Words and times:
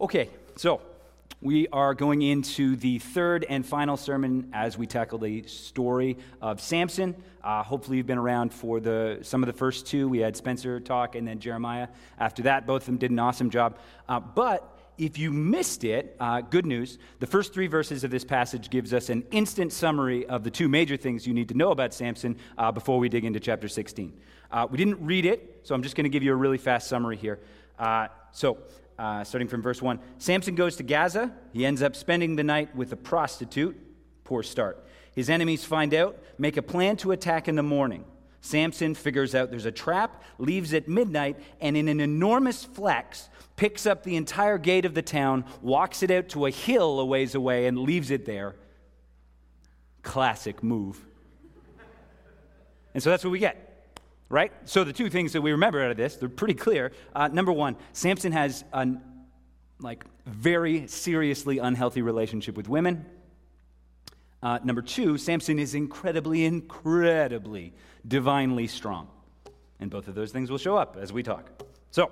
Okay, 0.00 0.30
so 0.56 0.80
we 1.42 1.68
are 1.68 1.92
going 1.92 2.22
into 2.22 2.74
the 2.74 3.00
third 3.00 3.44
and 3.46 3.66
final 3.66 3.98
sermon 3.98 4.48
as 4.54 4.78
we 4.78 4.86
tackle 4.86 5.18
the 5.18 5.42
story 5.42 6.16
of 6.40 6.58
Samson. 6.58 7.14
Uh, 7.44 7.62
hopefully, 7.62 7.98
you've 7.98 8.06
been 8.06 8.16
around 8.16 8.54
for 8.54 8.80
the, 8.80 9.18
some 9.20 9.42
of 9.42 9.46
the 9.46 9.52
first 9.52 9.86
two. 9.86 10.08
We 10.08 10.20
had 10.20 10.38
Spencer 10.38 10.80
talk 10.80 11.16
and 11.16 11.28
then 11.28 11.38
Jeremiah. 11.38 11.88
After 12.18 12.44
that, 12.44 12.66
both 12.66 12.80
of 12.80 12.86
them 12.86 12.96
did 12.96 13.10
an 13.10 13.18
awesome 13.18 13.50
job. 13.50 13.76
Uh, 14.08 14.20
but 14.20 14.74
if 14.96 15.18
you 15.18 15.32
missed 15.34 15.84
it, 15.84 16.16
uh, 16.18 16.40
good 16.40 16.64
news. 16.64 16.96
The 17.18 17.26
first 17.26 17.52
three 17.52 17.66
verses 17.66 18.02
of 18.02 18.10
this 18.10 18.24
passage 18.24 18.70
gives 18.70 18.94
us 18.94 19.10
an 19.10 19.24
instant 19.32 19.70
summary 19.70 20.24
of 20.24 20.44
the 20.44 20.50
two 20.50 20.70
major 20.70 20.96
things 20.96 21.26
you 21.26 21.34
need 21.34 21.50
to 21.50 21.54
know 21.54 21.72
about 21.72 21.92
Samson 21.92 22.38
uh, 22.56 22.72
before 22.72 22.98
we 22.98 23.10
dig 23.10 23.26
into 23.26 23.38
chapter 23.38 23.68
16. 23.68 24.14
Uh, 24.50 24.66
we 24.70 24.78
didn't 24.78 25.04
read 25.04 25.26
it, 25.26 25.60
so 25.62 25.74
I'm 25.74 25.82
just 25.82 25.94
going 25.94 26.04
to 26.04 26.10
give 26.10 26.22
you 26.22 26.32
a 26.32 26.36
really 26.36 26.56
fast 26.56 26.88
summary 26.88 27.18
here. 27.18 27.38
Uh, 27.78 28.08
so, 28.32 28.58
uh, 29.00 29.24
starting 29.24 29.48
from 29.48 29.62
verse 29.62 29.80
1. 29.80 29.98
Samson 30.18 30.54
goes 30.54 30.76
to 30.76 30.82
Gaza. 30.82 31.32
He 31.54 31.64
ends 31.64 31.82
up 31.82 31.96
spending 31.96 32.36
the 32.36 32.44
night 32.44 32.76
with 32.76 32.92
a 32.92 32.96
prostitute. 32.96 33.74
Poor 34.24 34.42
start. 34.42 34.86
His 35.14 35.30
enemies 35.30 35.64
find 35.64 35.94
out, 35.94 36.18
make 36.36 36.58
a 36.58 36.62
plan 36.62 36.98
to 36.98 37.12
attack 37.12 37.48
in 37.48 37.56
the 37.56 37.62
morning. 37.62 38.04
Samson 38.42 38.94
figures 38.94 39.34
out 39.34 39.50
there's 39.50 39.64
a 39.64 39.72
trap, 39.72 40.22
leaves 40.38 40.74
at 40.74 40.86
midnight, 40.86 41.38
and 41.62 41.78
in 41.78 41.88
an 41.88 41.98
enormous 41.98 42.64
flex, 42.64 43.30
picks 43.56 43.86
up 43.86 44.02
the 44.02 44.16
entire 44.16 44.58
gate 44.58 44.84
of 44.84 44.92
the 44.92 45.02
town, 45.02 45.46
walks 45.62 46.02
it 46.02 46.10
out 46.10 46.28
to 46.30 46.44
a 46.44 46.50
hill 46.50 47.00
a 47.00 47.04
ways 47.04 47.34
away, 47.34 47.66
and 47.66 47.78
leaves 47.78 48.10
it 48.10 48.26
there. 48.26 48.54
Classic 50.02 50.62
move. 50.62 51.06
And 52.92 53.02
so 53.02 53.08
that's 53.08 53.24
what 53.24 53.30
we 53.30 53.38
get 53.38 53.69
right? 54.30 54.52
So 54.64 54.84
the 54.84 54.92
two 54.92 55.10
things 55.10 55.34
that 55.34 55.42
we 55.42 55.50
remember 55.50 55.82
out 55.82 55.90
of 55.90 55.98
this, 55.98 56.16
they're 56.16 56.30
pretty 56.30 56.54
clear. 56.54 56.92
Uh, 57.14 57.28
number 57.28 57.52
one, 57.52 57.76
Samson 57.92 58.32
has 58.32 58.64
a 58.72 58.88
like 59.80 60.04
very 60.24 60.86
seriously 60.86 61.58
unhealthy 61.58 62.00
relationship 62.00 62.56
with 62.56 62.68
women. 62.68 63.04
Uh, 64.42 64.58
number 64.64 64.80
two, 64.80 65.18
Samson 65.18 65.58
is 65.58 65.74
incredibly, 65.74 66.44
incredibly 66.44 67.74
divinely 68.06 68.66
strong. 68.66 69.08
And 69.80 69.90
both 69.90 70.08
of 70.08 70.14
those 70.14 70.32
things 70.32 70.50
will 70.50 70.58
show 70.58 70.76
up 70.76 70.96
as 70.98 71.12
we 71.12 71.22
talk. 71.22 71.50
So, 71.90 72.10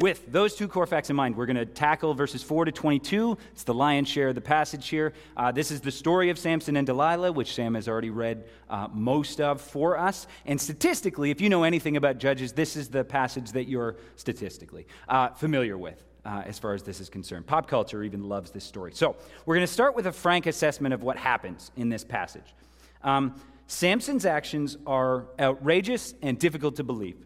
with 0.00 0.30
those 0.30 0.54
two 0.54 0.68
core 0.68 0.86
facts 0.86 1.10
in 1.10 1.16
mind, 1.16 1.36
we're 1.36 1.46
going 1.46 1.56
to 1.56 1.66
tackle 1.66 2.14
verses 2.14 2.42
4 2.42 2.66
to 2.66 2.72
22. 2.72 3.36
It's 3.52 3.64
the 3.64 3.74
lion's 3.74 4.08
share 4.08 4.28
of 4.28 4.36
the 4.36 4.40
passage 4.40 4.88
here. 4.88 5.12
Uh, 5.36 5.50
this 5.50 5.70
is 5.70 5.80
the 5.80 5.90
story 5.90 6.30
of 6.30 6.38
Samson 6.38 6.76
and 6.76 6.86
Delilah, 6.86 7.32
which 7.32 7.54
Sam 7.54 7.74
has 7.74 7.88
already 7.88 8.10
read 8.10 8.44
uh, 8.70 8.86
most 8.92 9.40
of 9.40 9.60
for 9.60 9.98
us. 9.98 10.28
And 10.46 10.60
statistically, 10.60 11.30
if 11.32 11.40
you 11.40 11.48
know 11.48 11.64
anything 11.64 11.96
about 11.96 12.18
Judges, 12.18 12.52
this 12.52 12.76
is 12.76 12.88
the 12.88 13.02
passage 13.02 13.52
that 13.52 13.68
you're 13.68 13.96
statistically 14.16 14.86
uh, 15.08 15.30
familiar 15.30 15.76
with. 15.76 16.04
Uh, 16.24 16.42
as 16.44 16.58
far 16.58 16.74
as 16.74 16.82
this 16.82 17.00
is 17.00 17.08
concerned. 17.08 17.46
Pop 17.46 17.68
culture 17.68 18.02
even 18.02 18.22
loves 18.22 18.50
this 18.50 18.64
story. 18.64 18.92
So, 18.92 19.16
we're 19.46 19.54
going 19.54 19.66
to 19.66 19.72
start 19.72 19.94
with 19.96 20.06
a 20.06 20.12
frank 20.12 20.44
assessment 20.44 20.92
of 20.92 21.02
what 21.02 21.16
happens 21.16 21.70
in 21.74 21.88
this 21.88 22.04
passage. 22.04 22.54
Um, 23.02 23.40
Samson's 23.66 24.26
actions 24.26 24.76
are 24.86 25.26
outrageous 25.40 26.14
and 26.20 26.38
difficult 26.38 26.76
to 26.76 26.84
believe. 26.84 27.16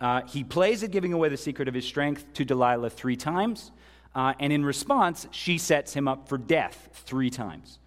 Uh, 0.00 0.22
he 0.26 0.42
plays 0.42 0.82
at 0.82 0.90
giving 0.90 1.12
away 1.12 1.28
the 1.28 1.36
secret 1.36 1.68
of 1.68 1.74
his 1.74 1.84
strength 1.84 2.32
to 2.34 2.44
Delilah 2.44 2.90
three 2.90 3.16
times, 3.16 3.70
uh, 4.14 4.34
and 4.40 4.52
in 4.52 4.64
response, 4.64 5.26
she 5.30 5.58
sets 5.58 5.92
him 5.92 6.08
up 6.08 6.28
for 6.28 6.38
death 6.38 6.88
three 6.92 7.30
times. 7.30 7.78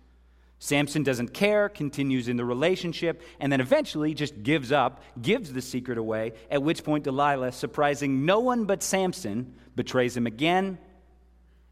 Samson 0.60 1.04
doesn't 1.04 1.34
care, 1.34 1.68
continues 1.68 2.30
in 2.30 2.38
the 2.38 2.46
relationship, 2.46 3.22
and 3.42 3.52
then 3.52 3.60
eventually 3.60 4.14
just 4.14 4.44
gives 4.44 4.72
up, 4.72 5.02
gives 5.22 5.52
the 5.52 5.62
secret 5.62 5.98
away, 5.98 6.34
at 6.50 6.64
which 6.64 6.84
point 6.86 7.04
Delilah, 7.04 7.52
surprising 7.52 8.26
no 8.26 8.40
one 8.40 8.64
but 8.64 8.82
Samson, 8.82 9.56
betrays 9.76 10.16
him 10.16 10.26
again, 10.26 10.78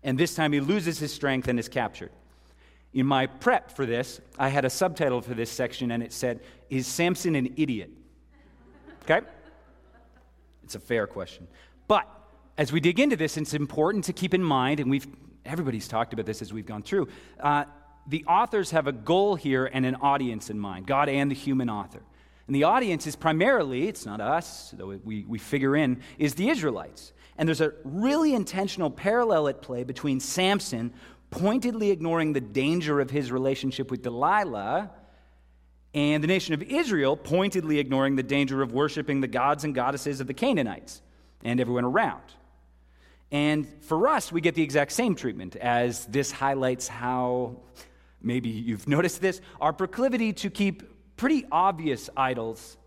and 0.03 0.17
this 0.17 0.35
time 0.35 0.51
he 0.51 0.59
loses 0.59 0.99
his 0.99 1.13
strength 1.13 1.47
and 1.47 1.59
is 1.59 1.69
captured. 1.69 2.11
In 2.93 3.05
my 3.05 3.27
prep 3.27 3.71
for 3.71 3.85
this, 3.85 4.19
I 4.37 4.49
had 4.49 4.65
a 4.65 4.69
subtitle 4.69 5.21
for 5.21 5.35
this 5.35 5.49
section, 5.49 5.91
and 5.91 6.03
it 6.03 6.11
said, 6.11 6.41
Is 6.69 6.87
Samson 6.87 7.35
an 7.35 7.53
idiot? 7.55 7.91
Okay? 9.03 9.25
It's 10.71 10.81
a 10.81 10.87
fair 10.87 11.05
question. 11.05 11.49
But 11.89 12.07
as 12.57 12.71
we 12.71 12.79
dig 12.79 12.97
into 12.97 13.17
this, 13.17 13.35
it's 13.35 13.53
important 13.53 14.05
to 14.05 14.13
keep 14.13 14.33
in 14.33 14.41
mind, 14.41 14.79
and 14.79 14.89
we've 14.89 15.05
everybody's 15.43 15.85
talked 15.85 16.13
about 16.13 16.25
this 16.25 16.41
as 16.41 16.53
we've 16.53 16.65
gone 16.65 16.81
through. 16.81 17.09
Uh, 17.41 17.65
the 18.07 18.23
authors 18.23 18.71
have 18.71 18.87
a 18.87 18.93
goal 18.93 19.35
here 19.35 19.65
and 19.65 19.85
an 19.85 19.95
audience 19.95 20.49
in 20.49 20.57
mind, 20.57 20.87
God 20.87 21.09
and 21.09 21.29
the 21.29 21.35
human 21.35 21.69
author. 21.69 22.01
And 22.47 22.55
the 22.55 22.63
audience 22.63 23.05
is 23.05 23.17
primarily, 23.17 23.89
it's 23.89 24.05
not 24.05 24.21
us, 24.21 24.73
though 24.77 24.97
we, 25.03 25.25
we 25.27 25.39
figure 25.39 25.75
in, 25.75 26.01
is 26.17 26.35
the 26.35 26.47
Israelites. 26.47 27.11
And 27.37 27.49
there's 27.49 27.59
a 27.59 27.73
really 27.83 28.33
intentional 28.33 28.89
parallel 28.89 29.49
at 29.49 29.61
play 29.61 29.83
between 29.83 30.21
Samson 30.21 30.93
pointedly 31.31 31.91
ignoring 31.91 32.31
the 32.31 32.39
danger 32.39 33.01
of 33.01 33.09
his 33.09 33.29
relationship 33.29 33.91
with 33.91 34.03
Delilah 34.03 34.91
and 35.93 36.23
the 36.23 36.27
nation 36.27 36.53
of 36.53 36.63
Israel 36.63 37.17
pointedly 37.17 37.79
ignoring 37.79 38.15
the 38.15 38.23
danger 38.23 38.61
of 38.61 38.71
worshiping 38.71 39.21
the 39.21 39.27
gods 39.27 39.63
and 39.63 39.75
goddesses 39.75 40.21
of 40.21 40.27
the 40.27 40.33
Canaanites 40.33 41.01
and 41.43 41.59
everyone 41.59 41.85
around. 41.85 42.23
And 43.31 43.67
for 43.81 44.07
us, 44.07 44.31
we 44.31 44.41
get 44.41 44.55
the 44.55 44.63
exact 44.63 44.91
same 44.91 45.15
treatment, 45.15 45.55
as 45.55 46.05
this 46.05 46.31
highlights 46.31 46.87
how, 46.87 47.57
maybe 48.21 48.49
you've 48.49 48.87
noticed 48.97 49.21
this, 49.21 49.41
our 49.59 49.73
proclivity 49.73 50.33
to 50.33 50.49
keep 50.49 50.83
pretty 51.17 51.45
obvious 51.51 52.09
idols 52.15 52.77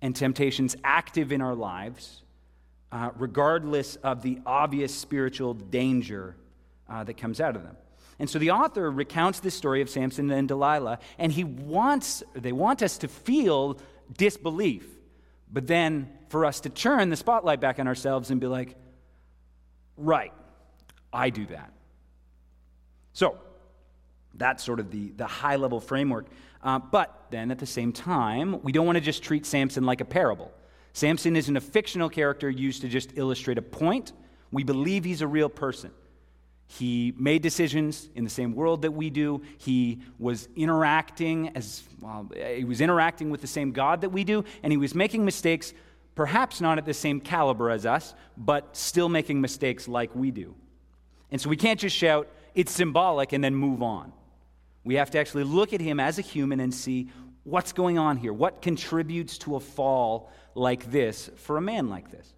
and 0.00 0.14
temptations 0.14 0.76
active 0.84 1.32
in 1.32 1.40
our 1.40 1.54
lives, 1.54 2.22
uh, 2.92 3.10
regardless 3.16 3.96
of 3.96 4.22
the 4.22 4.40
obvious 4.46 4.94
spiritual 4.94 5.54
danger 5.54 6.36
uh, 6.88 7.04
that 7.04 7.16
comes 7.16 7.40
out 7.40 7.56
of 7.56 7.62
them. 7.62 7.76
And 8.18 8.28
so 8.28 8.38
the 8.38 8.50
author 8.50 8.90
recounts 8.90 9.40
this 9.40 9.54
story 9.54 9.80
of 9.80 9.88
Samson 9.88 10.30
and 10.30 10.48
Delilah, 10.48 10.98
and 11.18 11.30
he 11.30 11.44
wants, 11.44 12.22
they 12.34 12.52
want 12.52 12.82
us 12.82 12.98
to 12.98 13.08
feel 13.08 13.78
disbelief, 14.16 14.84
but 15.52 15.66
then 15.66 16.10
for 16.28 16.44
us 16.44 16.60
to 16.60 16.68
turn 16.68 17.10
the 17.10 17.16
spotlight 17.16 17.60
back 17.60 17.78
on 17.78 17.86
ourselves 17.86 18.30
and 18.30 18.40
be 18.40 18.46
like, 18.46 18.76
right, 19.96 20.32
I 21.12 21.30
do 21.30 21.46
that. 21.46 21.72
So 23.12 23.38
that's 24.34 24.62
sort 24.62 24.80
of 24.80 24.90
the, 24.90 25.10
the 25.10 25.26
high 25.26 25.56
level 25.56 25.80
framework. 25.80 26.26
Uh, 26.62 26.78
but 26.78 27.26
then 27.30 27.50
at 27.50 27.58
the 27.58 27.66
same 27.66 27.92
time, 27.92 28.62
we 28.62 28.72
don't 28.72 28.86
want 28.86 28.96
to 28.96 29.00
just 29.00 29.22
treat 29.22 29.46
Samson 29.46 29.84
like 29.84 30.00
a 30.00 30.04
parable. 30.04 30.52
Samson 30.92 31.36
isn't 31.36 31.56
a 31.56 31.60
fictional 31.60 32.08
character 32.08 32.50
used 32.50 32.82
to 32.82 32.88
just 32.88 33.12
illustrate 33.16 33.58
a 33.58 33.62
point. 33.62 34.12
We 34.50 34.64
believe 34.64 35.04
he's 35.04 35.20
a 35.20 35.26
real 35.26 35.48
person. 35.48 35.92
He 36.70 37.14
made 37.16 37.40
decisions 37.40 38.10
in 38.14 38.24
the 38.24 38.30
same 38.30 38.54
world 38.54 38.82
that 38.82 38.92
we 38.92 39.08
do. 39.08 39.40
He 39.56 40.00
was 40.18 40.50
interacting 40.54 41.48
as 41.56 41.82
well, 41.98 42.30
he 42.36 42.64
was 42.64 42.82
interacting 42.82 43.30
with 43.30 43.40
the 43.40 43.46
same 43.46 43.72
God 43.72 44.02
that 44.02 44.10
we 44.10 44.22
do, 44.22 44.44
and 44.62 44.70
he 44.70 44.76
was 44.76 44.94
making 44.94 45.24
mistakes, 45.24 45.72
perhaps 46.14 46.60
not 46.60 46.76
at 46.76 46.84
the 46.84 46.92
same 46.92 47.20
caliber 47.20 47.70
as 47.70 47.86
us, 47.86 48.14
but 48.36 48.76
still 48.76 49.08
making 49.08 49.40
mistakes 49.40 49.88
like 49.88 50.14
we 50.14 50.30
do. 50.30 50.54
And 51.30 51.40
so 51.40 51.48
we 51.48 51.56
can't 51.56 51.80
just 51.80 51.96
shout, 51.96 52.28
it's 52.54 52.70
symbolic, 52.70 53.32
and 53.32 53.42
then 53.42 53.54
move 53.54 53.82
on. 53.82 54.12
We 54.84 54.96
have 54.96 55.10
to 55.12 55.18
actually 55.18 55.44
look 55.44 55.72
at 55.72 55.80
him 55.80 55.98
as 55.98 56.18
a 56.18 56.22
human 56.22 56.60
and 56.60 56.72
see 56.72 57.08
what's 57.44 57.72
going 57.72 57.98
on 57.98 58.18
here. 58.18 58.34
What 58.34 58.60
contributes 58.60 59.38
to 59.38 59.56
a 59.56 59.60
fall 59.60 60.30
like 60.54 60.90
this 60.90 61.30
for 61.36 61.56
a 61.56 61.62
man 61.62 61.88
like 61.88 62.10
this? 62.10 62.34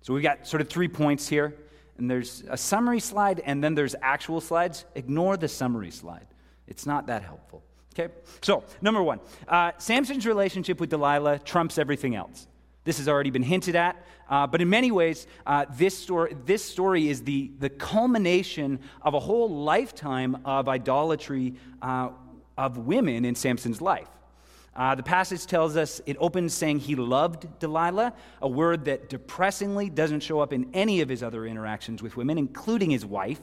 So 0.00 0.14
we've 0.14 0.22
got 0.22 0.46
sort 0.46 0.62
of 0.62 0.70
three 0.70 0.88
points 0.88 1.28
here 1.28 1.54
and 2.00 2.10
there's 2.10 2.42
a 2.48 2.56
summary 2.56 3.00
slide, 3.00 3.40
and 3.44 3.62
then 3.62 3.74
there's 3.74 3.94
actual 4.02 4.40
slides. 4.40 4.84
Ignore 4.94 5.36
the 5.36 5.48
summary 5.48 5.90
slide, 5.90 6.26
it's 6.66 6.86
not 6.86 7.06
that 7.06 7.22
helpful. 7.22 7.62
Okay? 7.94 8.12
So, 8.40 8.64
number 8.80 9.02
one, 9.02 9.20
uh, 9.48 9.72
Samson's 9.78 10.26
relationship 10.26 10.80
with 10.80 10.90
Delilah 10.90 11.40
trumps 11.40 11.78
everything 11.78 12.14
else. 12.14 12.46
This 12.84 12.98
has 12.98 13.08
already 13.08 13.30
been 13.30 13.42
hinted 13.42 13.76
at, 13.76 14.04
uh, 14.28 14.46
but 14.46 14.62
in 14.62 14.70
many 14.70 14.90
ways, 14.90 15.26
uh, 15.46 15.66
this, 15.76 15.96
story, 15.96 16.34
this 16.46 16.64
story 16.64 17.08
is 17.08 17.22
the, 17.22 17.50
the 17.58 17.68
culmination 17.68 18.80
of 19.02 19.14
a 19.14 19.20
whole 19.20 19.50
lifetime 19.50 20.38
of 20.44 20.68
idolatry 20.68 21.54
uh, 21.82 22.10
of 22.56 22.78
women 22.78 23.24
in 23.24 23.34
Samson's 23.34 23.80
life. 23.80 24.08
Uh, 24.74 24.94
the 24.94 25.02
passage 25.02 25.46
tells 25.46 25.76
us 25.76 26.00
it 26.06 26.16
opens 26.20 26.54
saying 26.54 26.78
he 26.78 26.94
loved 26.94 27.58
Delilah, 27.58 28.12
a 28.40 28.48
word 28.48 28.84
that 28.84 29.08
depressingly 29.08 29.90
doesn't 29.90 30.20
show 30.20 30.40
up 30.40 30.52
in 30.52 30.70
any 30.72 31.00
of 31.00 31.08
his 31.08 31.22
other 31.22 31.44
interactions 31.44 32.02
with 32.02 32.16
women, 32.16 32.38
including 32.38 32.90
his 32.90 33.04
wife. 33.04 33.40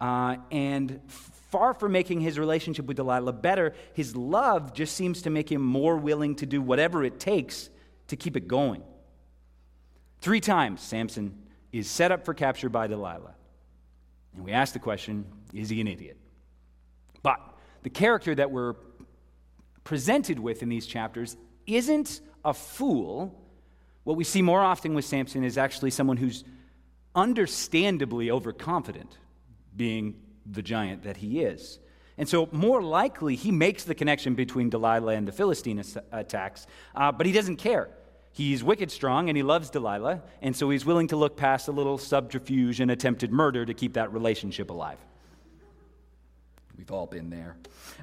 Uh, 0.00 0.36
and 0.52 1.00
far 1.50 1.74
from 1.74 1.92
making 1.92 2.20
his 2.20 2.38
relationship 2.38 2.86
with 2.86 2.96
Delilah 2.96 3.32
better, 3.32 3.74
his 3.94 4.14
love 4.14 4.74
just 4.74 4.94
seems 4.94 5.22
to 5.22 5.30
make 5.30 5.50
him 5.50 5.60
more 5.60 5.96
willing 5.96 6.36
to 6.36 6.46
do 6.46 6.62
whatever 6.62 7.02
it 7.04 7.18
takes 7.18 7.68
to 8.06 8.16
keep 8.16 8.36
it 8.36 8.46
going. 8.46 8.82
Three 10.20 10.40
times, 10.40 10.82
Samson 10.82 11.42
is 11.72 11.90
set 11.90 12.12
up 12.12 12.24
for 12.24 12.32
capture 12.32 12.68
by 12.68 12.86
Delilah. 12.86 13.34
And 14.34 14.44
we 14.44 14.52
ask 14.52 14.72
the 14.72 14.78
question 14.78 15.24
is 15.52 15.68
he 15.68 15.80
an 15.80 15.88
idiot? 15.88 16.16
But 17.22 17.40
the 17.82 17.90
character 17.90 18.34
that 18.34 18.50
we're 18.50 18.74
presented 19.88 20.38
with 20.38 20.62
in 20.62 20.68
these 20.68 20.86
chapters 20.86 21.34
isn't 21.66 22.20
a 22.44 22.52
fool. 22.52 23.34
What 24.04 24.18
we 24.18 24.24
see 24.24 24.42
more 24.42 24.60
often 24.60 24.92
with 24.92 25.06
Samson 25.06 25.42
is 25.42 25.56
actually 25.56 25.92
someone 25.92 26.18
who's 26.18 26.44
understandably 27.14 28.30
overconfident, 28.30 29.16
being 29.74 30.20
the 30.44 30.60
giant 30.60 31.04
that 31.04 31.16
he 31.16 31.40
is. 31.40 31.78
And 32.18 32.28
so, 32.28 32.50
more 32.52 32.82
likely, 32.82 33.34
he 33.34 33.50
makes 33.50 33.84
the 33.84 33.94
connection 33.94 34.34
between 34.34 34.68
Delilah 34.68 35.14
and 35.14 35.26
the 35.26 35.32
Philistine 35.32 35.82
attacks, 36.12 36.66
uh, 36.94 37.10
but 37.10 37.24
he 37.24 37.32
doesn't 37.32 37.56
care. 37.56 37.88
He's 38.32 38.62
wicked 38.62 38.90
strong 38.90 39.30
and 39.30 39.38
he 39.38 39.42
loves 39.42 39.70
Delilah, 39.70 40.20
and 40.42 40.54
so 40.54 40.68
he's 40.68 40.84
willing 40.84 41.06
to 41.08 41.16
look 41.16 41.34
past 41.34 41.66
a 41.68 41.72
little 41.72 41.96
subterfuge 41.96 42.80
and 42.80 42.90
attempted 42.90 43.32
murder 43.32 43.64
to 43.64 43.72
keep 43.72 43.94
that 43.94 44.12
relationship 44.12 44.68
alive. 44.68 44.98
We've 46.76 46.92
all 46.92 47.06
been 47.06 47.30
there. 47.30 47.56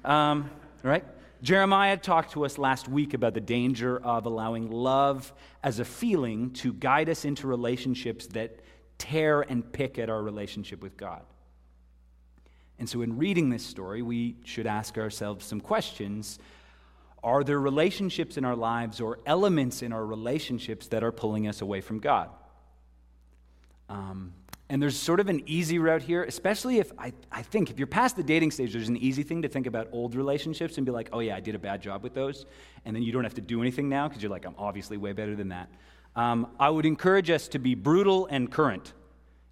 Um, 0.03 0.49
right? 0.81 1.05
Jeremiah 1.41 1.97
talked 1.97 2.31
to 2.31 2.45
us 2.45 2.57
last 2.57 2.87
week 2.87 3.13
about 3.13 3.33
the 3.33 3.41
danger 3.41 3.97
of 3.97 4.25
allowing 4.25 4.71
love 4.71 5.33
as 5.63 5.79
a 5.79 5.85
feeling 5.85 6.51
to 6.51 6.73
guide 6.73 7.09
us 7.09 7.25
into 7.25 7.47
relationships 7.47 8.27
that 8.27 8.59
tear 8.97 9.41
and 9.41 9.71
pick 9.71 9.99
at 9.99 10.09
our 10.09 10.21
relationship 10.21 10.81
with 10.81 10.97
God. 10.97 11.21
And 12.79 12.89
so, 12.89 13.01
in 13.01 13.17
reading 13.17 13.49
this 13.49 13.65
story, 13.65 14.01
we 14.01 14.35
should 14.43 14.67
ask 14.67 14.97
ourselves 14.97 15.45
some 15.45 15.61
questions. 15.61 16.39
Are 17.23 17.43
there 17.43 17.59
relationships 17.59 18.37
in 18.37 18.45
our 18.45 18.55
lives 18.55 19.01
or 19.01 19.19
elements 19.25 19.81
in 19.81 19.91
our 19.93 20.05
relationships 20.05 20.87
that 20.87 21.03
are 21.03 21.11
pulling 21.11 21.47
us 21.47 21.61
away 21.61 21.81
from 21.81 21.99
God? 21.99 22.29
Um, 23.89 24.33
and 24.69 24.81
there's 24.81 24.97
sort 24.97 25.19
of 25.19 25.29
an 25.29 25.43
easy 25.45 25.77
route 25.77 26.01
here, 26.01 26.23
especially 26.23 26.79
if 26.79 26.91
I, 26.97 27.13
I 27.31 27.43
think 27.43 27.69
if 27.69 27.77
you're 27.77 27.85
past 27.85 28.15
the 28.15 28.23
dating 28.23 28.49
stage, 28.49 28.73
there's 28.73 28.89
an 28.89 28.97
easy 28.97 29.21
thing 29.21 29.43
to 29.43 29.47
think 29.47 29.67
about 29.67 29.89
old 29.91 30.15
relationships 30.15 30.77
and 30.77 30.85
be 30.85 30.91
like, 30.91 31.09
oh, 31.13 31.19
yeah, 31.19 31.35
I 31.35 31.39
did 31.39 31.53
a 31.53 31.59
bad 31.59 31.83
job 31.83 32.01
with 32.01 32.15
those. 32.15 32.47
And 32.83 32.95
then 32.95 33.03
you 33.03 33.11
don't 33.11 33.23
have 33.23 33.35
to 33.35 33.41
do 33.41 33.61
anything 33.61 33.89
now 33.89 34.07
because 34.07 34.23
you're 34.23 34.31
like, 34.31 34.45
I'm 34.45 34.55
obviously 34.57 34.97
way 34.97 35.13
better 35.13 35.35
than 35.35 35.49
that. 35.49 35.69
Um, 36.15 36.47
I 36.59 36.69
would 36.69 36.85
encourage 36.87 37.29
us 37.29 37.47
to 37.49 37.59
be 37.59 37.75
brutal 37.75 38.27
and 38.31 38.51
current 38.51 38.93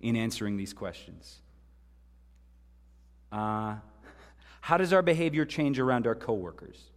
in 0.02 0.16
answering 0.16 0.58
these 0.58 0.74
questions. 0.74 1.42
Uh, 3.32 3.76
how 4.62 4.78
does 4.78 4.94
our 4.94 5.04
behavior 5.04 5.46
change 5.46 5.78
around 5.78 6.08
our 6.08 6.16
coworkers? 6.16 6.90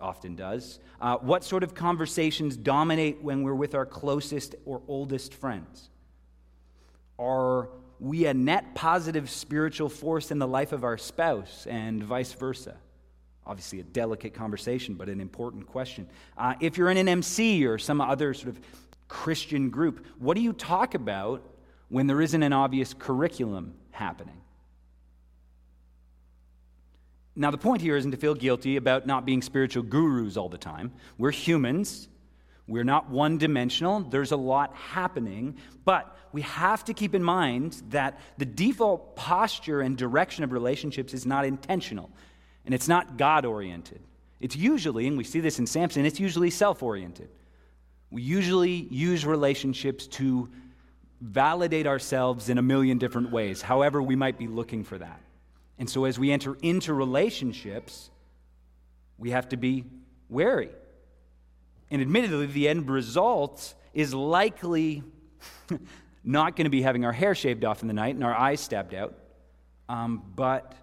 Often 0.00 0.36
does. 0.36 0.78
Uh, 0.98 1.16
what 1.16 1.44
sort 1.44 1.62
of 1.62 1.74
conversations 1.74 2.56
dominate 2.56 3.20
when 3.20 3.42
we're 3.42 3.54
with 3.54 3.74
our 3.74 3.84
closest 3.84 4.54
or 4.64 4.80
oldest 4.88 5.34
friends? 5.34 5.90
Are 7.18 7.68
we 8.00 8.26
a 8.26 8.34
net 8.34 8.74
positive 8.74 9.28
spiritual 9.28 9.88
force 9.88 10.30
in 10.30 10.38
the 10.38 10.46
life 10.46 10.72
of 10.72 10.84
our 10.84 10.98
spouse 10.98 11.66
and 11.66 12.02
vice 12.02 12.32
versa? 12.32 12.76
Obviously, 13.46 13.80
a 13.80 13.84
delicate 13.84 14.34
conversation, 14.34 14.94
but 14.94 15.08
an 15.08 15.20
important 15.20 15.66
question. 15.66 16.06
Uh, 16.36 16.54
if 16.60 16.76
you're 16.76 16.90
in 16.90 16.98
an 16.98 17.08
MC 17.08 17.66
or 17.66 17.78
some 17.78 18.00
other 18.00 18.34
sort 18.34 18.48
of 18.48 18.60
Christian 19.08 19.70
group, 19.70 20.06
what 20.18 20.34
do 20.34 20.42
you 20.42 20.52
talk 20.52 20.94
about 20.94 21.42
when 21.88 22.06
there 22.06 22.20
isn't 22.20 22.42
an 22.42 22.52
obvious 22.52 22.92
curriculum 22.92 23.74
happening? 23.90 24.40
Now, 27.34 27.50
the 27.50 27.58
point 27.58 27.80
here 27.80 27.96
isn't 27.96 28.10
to 28.10 28.16
feel 28.16 28.34
guilty 28.34 28.76
about 28.76 29.06
not 29.06 29.24
being 29.24 29.42
spiritual 29.42 29.84
gurus 29.84 30.36
all 30.36 30.48
the 30.48 30.58
time. 30.58 30.92
We're 31.16 31.30
humans. 31.30 32.08
We're 32.68 32.84
not 32.84 33.08
one 33.08 33.38
dimensional. 33.38 34.00
There's 34.00 34.30
a 34.30 34.36
lot 34.36 34.74
happening. 34.74 35.56
But 35.84 36.14
we 36.32 36.42
have 36.42 36.84
to 36.84 36.94
keep 36.94 37.14
in 37.14 37.24
mind 37.24 37.82
that 37.88 38.20
the 38.36 38.44
default 38.44 39.16
posture 39.16 39.80
and 39.80 39.96
direction 39.96 40.44
of 40.44 40.52
relationships 40.52 41.14
is 41.14 41.24
not 41.24 41.46
intentional 41.46 42.10
and 42.66 42.74
it's 42.74 42.86
not 42.86 43.16
God 43.16 43.46
oriented. 43.46 44.00
It's 44.40 44.54
usually, 44.54 45.06
and 45.06 45.16
we 45.16 45.24
see 45.24 45.40
this 45.40 45.58
in 45.58 45.66
Samson, 45.66 46.04
it's 46.04 46.20
usually 46.20 46.50
self 46.50 46.82
oriented. 46.82 47.30
We 48.10 48.22
usually 48.22 48.86
use 48.90 49.24
relationships 49.24 50.06
to 50.08 50.50
validate 51.20 51.86
ourselves 51.86 52.48
in 52.48 52.58
a 52.58 52.62
million 52.62 52.98
different 52.98 53.32
ways, 53.32 53.62
however, 53.62 54.00
we 54.02 54.16
might 54.16 54.38
be 54.38 54.46
looking 54.46 54.84
for 54.84 54.98
that. 54.98 55.20
And 55.78 55.88
so, 55.88 56.04
as 56.04 56.18
we 56.18 56.30
enter 56.30 56.56
into 56.62 56.92
relationships, 56.92 58.10
we 59.16 59.30
have 59.30 59.48
to 59.48 59.56
be 59.56 59.84
wary. 60.28 60.70
And 61.90 62.02
admittedly, 62.02 62.46
the 62.46 62.68
end 62.68 62.88
result 62.90 63.74
is 63.94 64.12
likely 64.12 65.02
not 66.24 66.56
going 66.56 66.64
to 66.64 66.70
be 66.70 66.82
having 66.82 67.04
our 67.04 67.12
hair 67.12 67.34
shaved 67.34 67.64
off 67.64 67.82
in 67.82 67.88
the 67.88 67.94
night 67.94 68.14
and 68.14 68.24
our 68.24 68.34
eyes 68.34 68.60
stabbed 68.60 68.94
out, 68.94 69.14
um, 69.88 70.22
but 70.34 70.74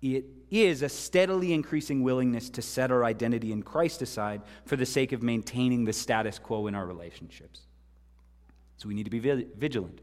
it 0.00 0.24
is 0.50 0.82
a 0.82 0.88
steadily 0.88 1.52
increasing 1.52 2.02
willingness 2.02 2.50
to 2.50 2.62
set 2.62 2.90
our 2.90 3.04
identity 3.04 3.52
in 3.52 3.62
Christ 3.62 4.02
aside 4.02 4.42
for 4.66 4.76
the 4.76 4.86
sake 4.86 5.12
of 5.12 5.22
maintaining 5.22 5.84
the 5.84 5.92
status 5.92 6.38
quo 6.38 6.66
in 6.66 6.74
our 6.74 6.86
relationships. 6.86 7.62
So 8.76 8.88
we 8.88 8.94
need 8.94 9.04
to 9.04 9.10
be 9.10 9.20
vigilant. 9.20 10.00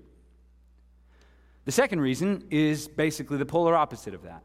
The 1.66 1.72
second 1.72 2.02
reason 2.02 2.46
is 2.50 2.88
basically 2.88 3.38
the 3.38 3.46
polar 3.46 3.76
opposite 3.76 4.14
of 4.14 4.24
that. 4.24 4.42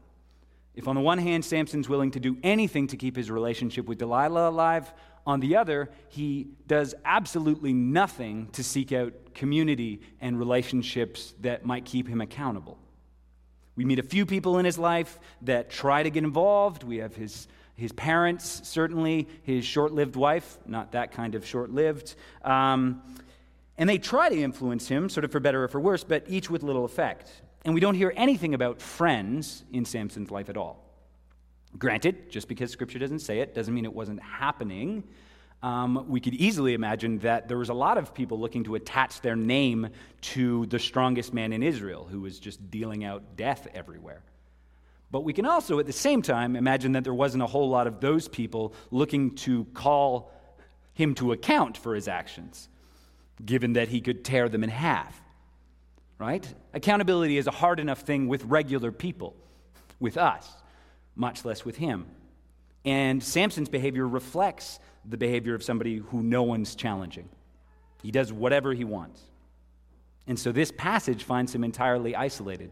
If, 0.75 0.87
on 0.87 0.95
the 0.95 1.01
one 1.01 1.17
hand, 1.17 1.45
Samson's 1.45 1.87
willing 1.87 2.11
to 2.11 2.19
do 2.19 2.37
anything 2.43 2.87
to 2.87 2.97
keep 2.97 3.15
his 3.15 3.31
relationship 3.31 3.85
with 3.85 3.97
Delilah 3.97 4.49
alive, 4.49 4.93
on 5.27 5.39
the 5.39 5.55
other, 5.55 5.89
he 6.09 6.49
does 6.67 6.93
absolutely 7.03 7.73
nothing 7.73 8.49
to 8.51 8.63
seek 8.63 8.91
out 8.91 9.13
community 9.33 10.01
and 10.21 10.37
relationships 10.37 11.33
that 11.41 11.65
might 11.65 11.85
keep 11.85 12.07
him 12.07 12.21
accountable. 12.21 12.77
We 13.75 13.85
meet 13.85 13.99
a 13.99 14.03
few 14.03 14.25
people 14.25 14.59
in 14.59 14.65
his 14.65 14.77
life 14.77 15.19
that 15.41 15.69
try 15.69 16.03
to 16.03 16.09
get 16.09 16.23
involved. 16.23 16.83
We 16.83 16.97
have 16.97 17.15
his, 17.15 17.47
his 17.75 17.91
parents, 17.91 18.61
certainly, 18.63 19.27
his 19.43 19.65
short 19.65 19.93
lived 19.93 20.15
wife, 20.15 20.57
not 20.65 20.91
that 20.91 21.11
kind 21.11 21.35
of 21.35 21.45
short 21.45 21.71
lived. 21.71 22.15
Um, 22.43 23.01
and 23.77 23.89
they 23.89 23.97
try 23.97 24.29
to 24.29 24.41
influence 24.41 24.87
him, 24.87 25.09
sort 25.09 25.25
of 25.25 25.31
for 25.31 25.39
better 25.39 25.63
or 25.63 25.67
for 25.67 25.79
worse, 25.81 26.03
but 26.03 26.23
each 26.27 26.49
with 26.49 26.63
little 26.63 26.85
effect. 26.85 27.29
And 27.65 27.73
we 27.73 27.81
don't 27.81 27.95
hear 27.95 28.13
anything 28.15 28.53
about 28.53 28.79
friends 28.79 29.63
in 29.73 29.83
Samson's 29.85 30.31
life 30.31 30.49
at 30.49 30.55
all. 30.55 30.83
Granted, 31.77 32.29
just 32.29 32.47
because 32.47 32.71
Scripture 32.71 32.99
doesn't 32.99 33.19
say 33.19 33.39
it 33.39 33.53
doesn't 33.53 33.73
mean 33.73 33.85
it 33.85 33.93
wasn't 33.93 34.21
happening. 34.21 35.03
Um, 35.63 36.05
we 36.07 36.21
could 36.21 36.35
easily 36.35 36.75
imagine 36.75 37.17
that 37.19 37.47
there 37.47 37.57
was 37.57 37.69
a 37.69 37.73
lot 37.73 37.97
of 37.97 38.13
people 38.13 38.39
looking 38.39 38.63
to 38.65 38.75
attach 38.75 39.19
their 39.21 39.35
name 39.35 39.89
to 40.21 40.67
the 40.67 40.77
strongest 40.77 41.33
man 41.33 41.51
in 41.51 41.63
Israel 41.63 42.07
who 42.09 42.21
was 42.21 42.39
just 42.39 42.69
dealing 42.69 43.03
out 43.03 43.35
death 43.35 43.67
everywhere. 43.73 44.21
But 45.11 45.21
we 45.21 45.33
can 45.33 45.45
also, 45.45 45.79
at 45.79 45.85
the 45.85 45.93
same 45.93 46.21
time, 46.21 46.55
imagine 46.55 46.91
that 46.93 47.03
there 47.03 47.13
wasn't 47.13 47.43
a 47.43 47.47
whole 47.47 47.69
lot 47.69 47.87
of 47.87 47.99
those 47.99 48.27
people 48.27 48.73
looking 48.91 49.31
to 49.37 49.65
call 49.73 50.31
him 50.93 51.15
to 51.15 51.31
account 51.31 51.77
for 51.77 51.95
his 51.95 52.07
actions 52.07 52.69
given 53.43 53.73
that 53.73 53.89
he 53.89 53.99
could 53.99 54.23
tear 54.23 54.47
them 54.47 54.63
in 54.63 54.69
half. 54.69 55.21
Right? 56.17 56.47
Accountability 56.73 57.37
is 57.37 57.47
a 57.47 57.51
hard 57.51 57.79
enough 57.79 58.01
thing 58.01 58.27
with 58.27 58.45
regular 58.45 58.91
people, 58.91 59.35
with 59.99 60.17
us, 60.17 60.49
much 61.15 61.43
less 61.43 61.65
with 61.65 61.75
him. 61.75 62.05
And 62.85 63.21
Samson's 63.21 63.69
behavior 63.69 64.07
reflects 64.07 64.79
the 65.03 65.17
behavior 65.17 65.55
of 65.55 65.63
somebody 65.63 65.97
who 65.97 66.23
no 66.23 66.43
one's 66.43 66.75
challenging. 66.75 67.27
He 68.01 68.11
does 68.11 68.31
whatever 68.31 68.73
he 68.73 68.83
wants. 68.83 69.21
And 70.27 70.39
so 70.39 70.51
this 70.51 70.71
passage 70.71 71.23
finds 71.23 71.53
him 71.53 71.63
entirely 71.63 72.15
isolated. 72.15 72.71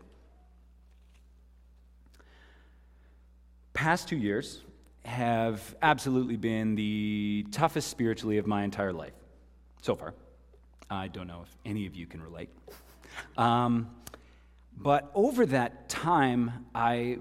Past 3.74 4.08
two 4.08 4.18
years 4.18 4.62
have 5.06 5.76
absolutely 5.82 6.38
been 6.38 6.76
the 6.76 7.46
toughest 7.52 7.90
spiritually 7.90 8.38
of 8.38 8.48
my 8.48 8.64
entire 8.64 8.94
life 8.94 9.14
so 9.82 9.96
far. 9.96 10.14
I 10.90 11.08
don't 11.08 11.28
know 11.28 11.42
if 11.44 11.56
any 11.66 11.86
of 11.88 11.96
you 11.96 12.06
can 12.06 12.22
relate. 12.22 12.50
Um, 13.38 13.90
but 14.78 15.12
over 15.14 15.46
that 15.48 15.88
time, 15.90 16.66
I 16.74 17.20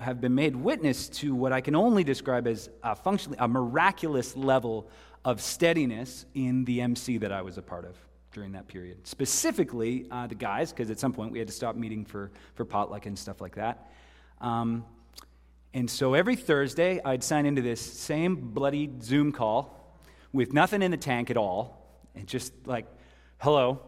have 0.00 0.20
been 0.20 0.34
made 0.34 0.54
witness 0.54 1.08
to 1.08 1.34
what 1.34 1.52
I 1.52 1.60
can 1.60 1.74
only 1.74 2.04
describe 2.04 2.46
as 2.46 2.68
a 2.82 2.94
functionally 2.94 3.38
a 3.40 3.48
miraculous 3.48 4.36
level 4.36 4.88
of 5.24 5.40
steadiness 5.40 6.26
in 6.34 6.64
the 6.64 6.80
MC 6.80 7.18
that 7.18 7.32
I 7.32 7.42
was 7.42 7.58
a 7.58 7.62
part 7.62 7.84
of 7.84 7.96
during 8.32 8.52
that 8.52 8.68
period. 8.68 9.06
Specifically, 9.06 10.06
uh, 10.10 10.26
the 10.26 10.34
guys, 10.34 10.72
because 10.72 10.90
at 10.90 10.98
some 10.98 11.12
point 11.12 11.32
we 11.32 11.38
had 11.38 11.48
to 11.48 11.54
stop 11.54 11.74
meeting 11.76 12.04
for, 12.04 12.30
for 12.54 12.64
potluck 12.64 13.06
and 13.06 13.18
stuff 13.18 13.40
like 13.40 13.56
that. 13.56 13.90
Um, 14.40 14.84
and 15.74 15.90
so 15.90 16.14
every 16.14 16.36
Thursday, 16.36 17.00
I'd 17.04 17.22
sign 17.22 17.46
into 17.46 17.62
this 17.62 17.80
same 17.80 18.36
bloody 18.36 18.90
Zoom 19.02 19.32
call 19.32 19.98
with 20.32 20.52
nothing 20.52 20.82
in 20.82 20.90
the 20.90 20.96
tank 20.96 21.30
at 21.30 21.36
all, 21.36 22.00
and 22.14 22.26
just 22.26 22.52
like 22.66 22.86
hello. 23.38 23.80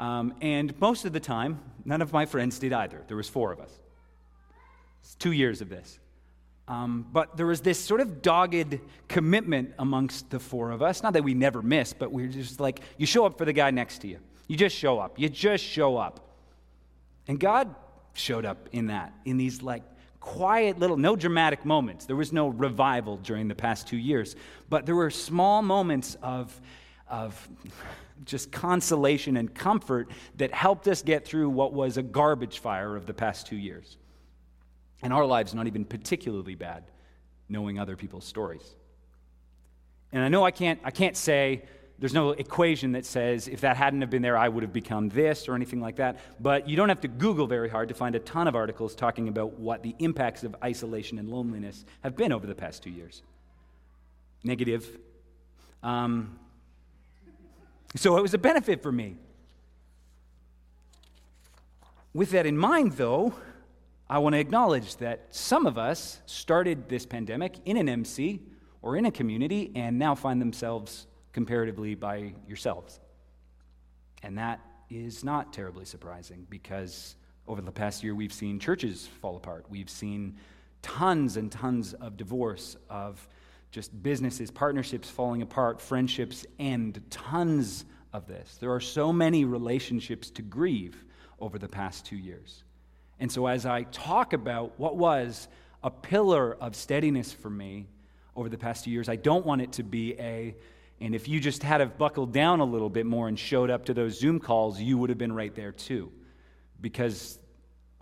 Um, 0.00 0.34
and 0.40 0.78
most 0.80 1.04
of 1.04 1.12
the 1.12 1.20
time, 1.20 1.60
none 1.84 2.00
of 2.00 2.12
my 2.12 2.24
friends 2.24 2.58
did 2.58 2.72
either. 2.72 3.02
There 3.06 3.18
was 3.18 3.28
four 3.28 3.52
of 3.52 3.60
us. 3.60 3.70
It's 5.02 5.14
two 5.14 5.32
years 5.32 5.60
of 5.60 5.68
this. 5.68 5.98
Um, 6.66 7.06
but 7.12 7.36
there 7.36 7.46
was 7.46 7.60
this 7.60 7.78
sort 7.78 8.00
of 8.00 8.22
dogged 8.22 8.80
commitment 9.08 9.74
amongst 9.78 10.30
the 10.30 10.40
four 10.40 10.70
of 10.70 10.80
us. 10.80 11.02
Not 11.02 11.12
that 11.12 11.22
we 11.22 11.34
never 11.34 11.60
missed, 11.60 11.98
but 11.98 12.10
we 12.12 12.24
are 12.24 12.28
just 12.28 12.60
like, 12.60 12.80
you 12.96 13.04
show 13.04 13.26
up 13.26 13.36
for 13.36 13.44
the 13.44 13.52
guy 13.52 13.70
next 13.70 13.98
to 13.98 14.08
you. 14.08 14.18
You 14.48 14.56
just 14.56 14.74
show 14.74 14.98
up. 14.98 15.18
You 15.18 15.28
just 15.28 15.64
show 15.64 15.98
up. 15.98 16.28
And 17.28 17.38
God 17.38 17.74
showed 18.14 18.46
up 18.46 18.68
in 18.72 18.86
that, 18.86 19.12
in 19.26 19.36
these 19.36 19.62
like 19.62 19.82
quiet 20.18 20.78
little, 20.78 20.96
no 20.96 21.14
dramatic 21.14 21.66
moments. 21.66 22.06
There 22.06 22.16
was 22.16 22.32
no 22.32 22.48
revival 22.48 23.18
during 23.18 23.48
the 23.48 23.54
past 23.54 23.86
two 23.86 23.98
years, 23.98 24.34
but 24.70 24.86
there 24.86 24.94
were 24.94 25.10
small 25.10 25.60
moments 25.60 26.16
of 26.22 26.58
of 27.10 27.48
just 28.24 28.52
consolation 28.52 29.36
and 29.36 29.54
comfort 29.54 30.08
that 30.36 30.52
helped 30.52 30.88
us 30.88 31.02
get 31.02 31.24
through 31.24 31.48
what 31.48 31.72
was 31.72 31.96
a 31.96 32.02
garbage 32.02 32.58
fire 32.58 32.96
of 32.96 33.06
the 33.06 33.14
past 33.14 33.46
two 33.46 33.56
years. 33.56 33.96
And 35.02 35.12
our 35.12 35.24
lives 35.24 35.54
not 35.54 35.66
even 35.66 35.84
particularly 35.84 36.54
bad, 36.54 36.84
knowing 37.48 37.78
other 37.78 37.96
people's 37.96 38.24
stories. 38.24 38.74
And 40.12 40.22
I 40.22 40.28
know 40.28 40.44
I 40.44 40.50
can't, 40.50 40.80
I 40.84 40.90
can't 40.90 41.16
say, 41.16 41.62
there's 41.98 42.14
no 42.14 42.30
equation 42.30 42.92
that 42.92 43.04
says 43.04 43.46
if 43.46 43.60
that 43.60 43.76
hadn't 43.76 44.00
have 44.00 44.08
been 44.08 44.22
there, 44.22 44.36
I 44.36 44.48
would 44.48 44.62
have 44.62 44.72
become 44.72 45.10
this 45.10 45.48
or 45.48 45.54
anything 45.54 45.80
like 45.80 45.96
that. 45.96 46.18
But 46.40 46.66
you 46.66 46.74
don't 46.74 46.88
have 46.88 47.02
to 47.02 47.08
Google 47.08 47.46
very 47.46 47.68
hard 47.68 47.88
to 47.90 47.94
find 47.94 48.14
a 48.14 48.18
ton 48.18 48.48
of 48.48 48.56
articles 48.56 48.94
talking 48.94 49.28
about 49.28 49.58
what 49.58 49.82
the 49.82 49.94
impacts 49.98 50.42
of 50.42 50.56
isolation 50.64 51.18
and 51.18 51.28
loneliness 51.28 51.84
have 52.02 52.16
been 52.16 52.32
over 52.32 52.46
the 52.46 52.54
past 52.54 52.82
two 52.82 52.90
years. 52.90 53.22
Negative. 54.42 54.98
Um, 55.82 56.38
so 57.96 58.16
it 58.16 58.22
was 58.22 58.34
a 58.34 58.38
benefit 58.38 58.82
for 58.82 58.92
me. 58.92 59.16
With 62.12 62.30
that 62.30 62.46
in 62.46 62.56
mind, 62.56 62.92
though, 62.92 63.34
I 64.08 64.18
want 64.18 64.34
to 64.34 64.40
acknowledge 64.40 64.96
that 64.96 65.26
some 65.30 65.66
of 65.66 65.78
us 65.78 66.20
started 66.26 66.88
this 66.88 67.06
pandemic 67.06 67.56
in 67.64 67.76
an 67.76 67.88
MC 67.88 68.40
or 68.82 68.96
in 68.96 69.06
a 69.06 69.12
community 69.12 69.70
and 69.74 69.98
now 69.98 70.14
find 70.14 70.40
themselves 70.40 71.06
comparatively 71.32 71.94
by 71.94 72.34
yourselves. 72.48 72.98
And 74.22 74.36
that 74.38 74.60
is 74.90 75.22
not 75.22 75.52
terribly 75.52 75.84
surprising 75.84 76.46
because 76.50 77.14
over 77.46 77.62
the 77.62 77.70
past 77.70 78.02
year 78.02 78.14
we've 78.14 78.32
seen 78.32 78.58
churches 78.58 79.06
fall 79.06 79.36
apart. 79.36 79.66
We've 79.68 79.90
seen 79.90 80.36
tons 80.82 81.36
and 81.36 81.50
tons 81.50 81.94
of 81.94 82.16
divorce, 82.16 82.76
of 82.88 83.26
just 83.70 84.02
businesses, 84.02 84.50
partnerships 84.50 85.08
falling 85.08 85.42
apart, 85.42 85.80
friendships 85.80 86.44
end, 86.58 87.00
tons 87.10 87.84
of 88.12 88.26
this. 88.26 88.56
There 88.60 88.72
are 88.72 88.80
so 88.80 89.12
many 89.12 89.44
relationships 89.44 90.30
to 90.30 90.42
grieve 90.42 91.04
over 91.38 91.58
the 91.58 91.68
past 91.68 92.04
two 92.04 92.16
years. 92.16 92.64
And 93.20 93.30
so, 93.30 93.46
as 93.46 93.66
I 93.66 93.84
talk 93.84 94.32
about 94.32 94.78
what 94.78 94.96
was 94.96 95.48
a 95.82 95.90
pillar 95.90 96.56
of 96.60 96.74
steadiness 96.74 97.32
for 97.32 97.50
me 97.50 97.86
over 98.34 98.48
the 98.48 98.58
past 98.58 98.84
two 98.84 98.90
years, 98.90 99.08
I 99.08 99.16
don't 99.16 99.46
want 99.46 99.62
it 99.62 99.72
to 99.72 99.82
be 99.82 100.14
a, 100.18 100.56
and 101.00 101.14
if 101.14 101.28
you 101.28 101.38
just 101.38 101.62
had 101.62 101.80
have 101.80 101.96
buckled 101.96 102.32
down 102.32 102.60
a 102.60 102.64
little 102.64 102.90
bit 102.90 103.06
more 103.06 103.28
and 103.28 103.38
showed 103.38 103.70
up 103.70 103.84
to 103.86 103.94
those 103.94 104.18
Zoom 104.18 104.40
calls, 104.40 104.80
you 104.80 104.98
would 104.98 105.10
have 105.10 105.18
been 105.18 105.32
right 105.32 105.54
there 105.54 105.72
too. 105.72 106.10
Because 106.80 107.38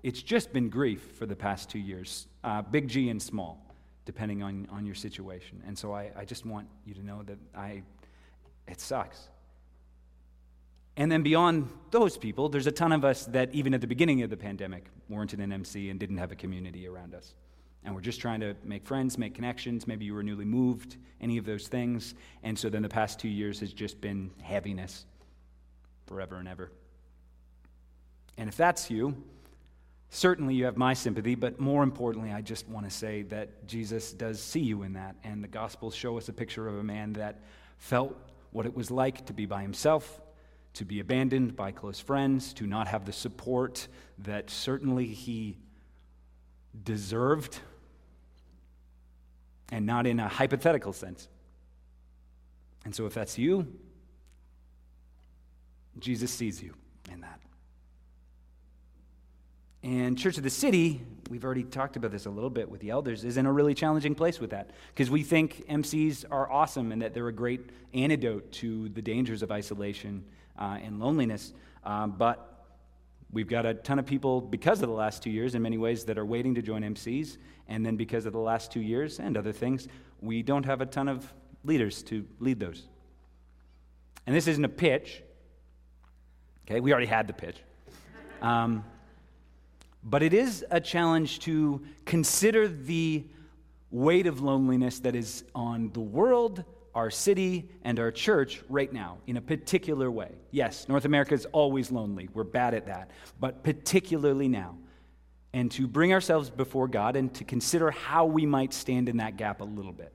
it's 0.02 0.22
just 0.22 0.52
been 0.52 0.70
grief 0.70 1.02
for 1.18 1.26
the 1.26 1.36
past 1.36 1.68
two 1.68 1.80
years, 1.80 2.26
uh, 2.44 2.62
big 2.62 2.88
G 2.88 3.10
and 3.10 3.20
small 3.20 3.67
depending 4.08 4.42
on, 4.42 4.66
on 4.72 4.86
your 4.86 4.94
situation. 4.94 5.62
And 5.66 5.76
so 5.76 5.92
I, 5.92 6.10
I 6.16 6.24
just 6.24 6.46
want 6.46 6.66
you 6.86 6.94
to 6.94 7.04
know 7.04 7.22
that 7.24 7.36
I, 7.54 7.82
it 8.66 8.80
sucks. 8.80 9.28
And 10.96 11.12
then 11.12 11.22
beyond 11.22 11.68
those 11.90 12.16
people, 12.16 12.48
there's 12.48 12.66
a 12.66 12.72
ton 12.72 12.92
of 12.92 13.04
us 13.04 13.26
that 13.26 13.54
even 13.54 13.74
at 13.74 13.82
the 13.82 13.86
beginning 13.86 14.22
of 14.22 14.30
the 14.30 14.36
pandemic 14.38 14.86
weren't 15.10 15.34
in 15.34 15.40
an 15.42 15.52
MC 15.52 15.90
and 15.90 16.00
didn't 16.00 16.16
have 16.16 16.32
a 16.32 16.34
community 16.34 16.88
around 16.88 17.14
us. 17.14 17.34
And 17.84 17.94
we're 17.94 18.00
just 18.00 18.18
trying 18.18 18.40
to 18.40 18.54
make 18.64 18.86
friends, 18.86 19.18
make 19.18 19.34
connections. 19.34 19.86
Maybe 19.86 20.06
you 20.06 20.14
were 20.14 20.22
newly 20.22 20.46
moved, 20.46 20.96
any 21.20 21.36
of 21.36 21.44
those 21.44 21.68
things. 21.68 22.14
And 22.42 22.58
so 22.58 22.70
then 22.70 22.80
the 22.80 22.88
past 22.88 23.20
two 23.20 23.28
years 23.28 23.60
has 23.60 23.74
just 23.74 24.00
been 24.00 24.30
heaviness 24.40 25.04
forever 26.06 26.36
and 26.36 26.48
ever. 26.48 26.72
And 28.38 28.48
if 28.48 28.56
that's 28.56 28.90
you, 28.90 29.22
Certainly, 30.10 30.54
you 30.54 30.64
have 30.64 30.76
my 30.76 30.94
sympathy, 30.94 31.34
but 31.34 31.60
more 31.60 31.82
importantly, 31.82 32.32
I 32.32 32.40
just 32.40 32.66
want 32.68 32.88
to 32.88 32.90
say 32.90 33.22
that 33.24 33.66
Jesus 33.66 34.12
does 34.12 34.40
see 34.42 34.60
you 34.60 34.82
in 34.82 34.94
that. 34.94 35.16
And 35.22 35.44
the 35.44 35.48
Gospels 35.48 35.94
show 35.94 36.16
us 36.16 36.28
a 36.28 36.32
picture 36.32 36.66
of 36.66 36.78
a 36.78 36.82
man 36.82 37.12
that 37.14 37.40
felt 37.76 38.16
what 38.50 38.64
it 38.64 38.74
was 38.74 38.90
like 38.90 39.26
to 39.26 39.34
be 39.34 39.44
by 39.44 39.60
himself, 39.60 40.20
to 40.74 40.86
be 40.86 41.00
abandoned 41.00 41.56
by 41.56 41.72
close 41.72 42.00
friends, 42.00 42.54
to 42.54 42.66
not 42.66 42.88
have 42.88 43.04
the 43.04 43.12
support 43.12 43.86
that 44.18 44.48
certainly 44.48 45.06
he 45.06 45.58
deserved, 46.84 47.58
and 49.70 49.84
not 49.84 50.06
in 50.06 50.18
a 50.20 50.28
hypothetical 50.28 50.94
sense. 50.94 51.28
And 52.86 52.94
so, 52.94 53.04
if 53.04 53.12
that's 53.12 53.36
you, 53.36 53.66
Jesus 55.98 56.30
sees 56.30 56.62
you 56.62 56.72
in 57.12 57.20
that. 57.20 57.40
And 59.88 60.18
Church 60.18 60.36
of 60.36 60.42
the 60.42 60.50
City, 60.50 61.00
we've 61.30 61.46
already 61.46 61.62
talked 61.62 61.96
about 61.96 62.10
this 62.10 62.26
a 62.26 62.30
little 62.30 62.50
bit 62.50 62.70
with 62.70 62.82
the 62.82 62.90
elders, 62.90 63.24
is 63.24 63.38
in 63.38 63.46
a 63.46 63.52
really 63.52 63.72
challenging 63.72 64.14
place 64.14 64.38
with 64.38 64.50
that 64.50 64.68
because 64.94 65.10
we 65.10 65.22
think 65.22 65.66
MCs 65.66 66.26
are 66.30 66.52
awesome 66.52 66.92
and 66.92 67.00
that 67.00 67.14
they're 67.14 67.28
a 67.28 67.32
great 67.32 67.70
antidote 67.94 68.52
to 68.52 68.90
the 68.90 69.00
dangers 69.00 69.42
of 69.42 69.50
isolation 69.50 70.22
uh, 70.58 70.76
and 70.82 71.00
loneliness. 71.00 71.54
Um, 71.84 72.10
but 72.18 72.66
we've 73.32 73.48
got 73.48 73.64
a 73.64 73.72
ton 73.72 73.98
of 73.98 74.04
people 74.04 74.42
because 74.42 74.82
of 74.82 74.90
the 74.90 74.94
last 74.94 75.22
two 75.22 75.30
years, 75.30 75.54
in 75.54 75.62
many 75.62 75.78
ways, 75.78 76.04
that 76.04 76.18
are 76.18 76.26
waiting 76.26 76.54
to 76.56 76.60
join 76.60 76.82
MCs. 76.82 77.38
And 77.66 77.86
then 77.86 77.96
because 77.96 78.26
of 78.26 78.34
the 78.34 78.38
last 78.38 78.70
two 78.70 78.82
years 78.82 79.20
and 79.20 79.38
other 79.38 79.52
things, 79.52 79.88
we 80.20 80.42
don't 80.42 80.66
have 80.66 80.82
a 80.82 80.86
ton 80.86 81.08
of 81.08 81.32
leaders 81.64 82.02
to 82.02 82.26
lead 82.40 82.60
those. 82.60 82.86
And 84.26 84.36
this 84.36 84.48
isn't 84.48 84.66
a 84.66 84.68
pitch. 84.68 85.22
Okay, 86.66 86.80
we 86.80 86.92
already 86.92 87.06
had 87.06 87.26
the 87.26 87.32
pitch. 87.32 87.56
Um, 88.42 88.84
but 90.08 90.22
it 90.22 90.32
is 90.32 90.64
a 90.70 90.80
challenge 90.80 91.40
to 91.40 91.82
consider 92.06 92.66
the 92.66 93.26
weight 93.90 94.26
of 94.26 94.40
loneliness 94.40 95.00
that 95.00 95.14
is 95.14 95.44
on 95.54 95.90
the 95.92 96.00
world, 96.00 96.64
our 96.94 97.10
city, 97.10 97.68
and 97.82 98.00
our 98.00 98.10
church 98.10 98.62
right 98.70 98.90
now 98.90 99.18
in 99.26 99.36
a 99.36 99.40
particular 99.40 100.10
way. 100.10 100.32
Yes, 100.50 100.88
North 100.88 101.04
America 101.04 101.34
is 101.34 101.44
always 101.46 101.90
lonely. 101.90 102.28
We're 102.32 102.44
bad 102.44 102.72
at 102.72 102.86
that. 102.86 103.10
But 103.38 103.62
particularly 103.62 104.48
now. 104.48 104.78
And 105.52 105.70
to 105.72 105.86
bring 105.86 106.12
ourselves 106.12 106.48
before 106.48 106.88
God 106.88 107.14
and 107.14 107.32
to 107.34 107.44
consider 107.44 107.90
how 107.90 108.24
we 108.24 108.46
might 108.46 108.72
stand 108.72 109.08
in 109.08 109.18
that 109.18 109.36
gap 109.36 109.60
a 109.60 109.64
little 109.64 109.92
bit 109.92 110.12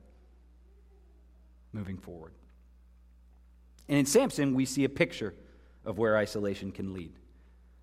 moving 1.72 1.98
forward. 1.98 2.32
And 3.88 3.98
in 3.98 4.06
Samson, 4.06 4.54
we 4.54 4.64
see 4.64 4.84
a 4.84 4.88
picture 4.88 5.34
of 5.84 5.98
where 5.98 6.16
isolation 6.16 6.72
can 6.72 6.94
lead. 6.94 7.12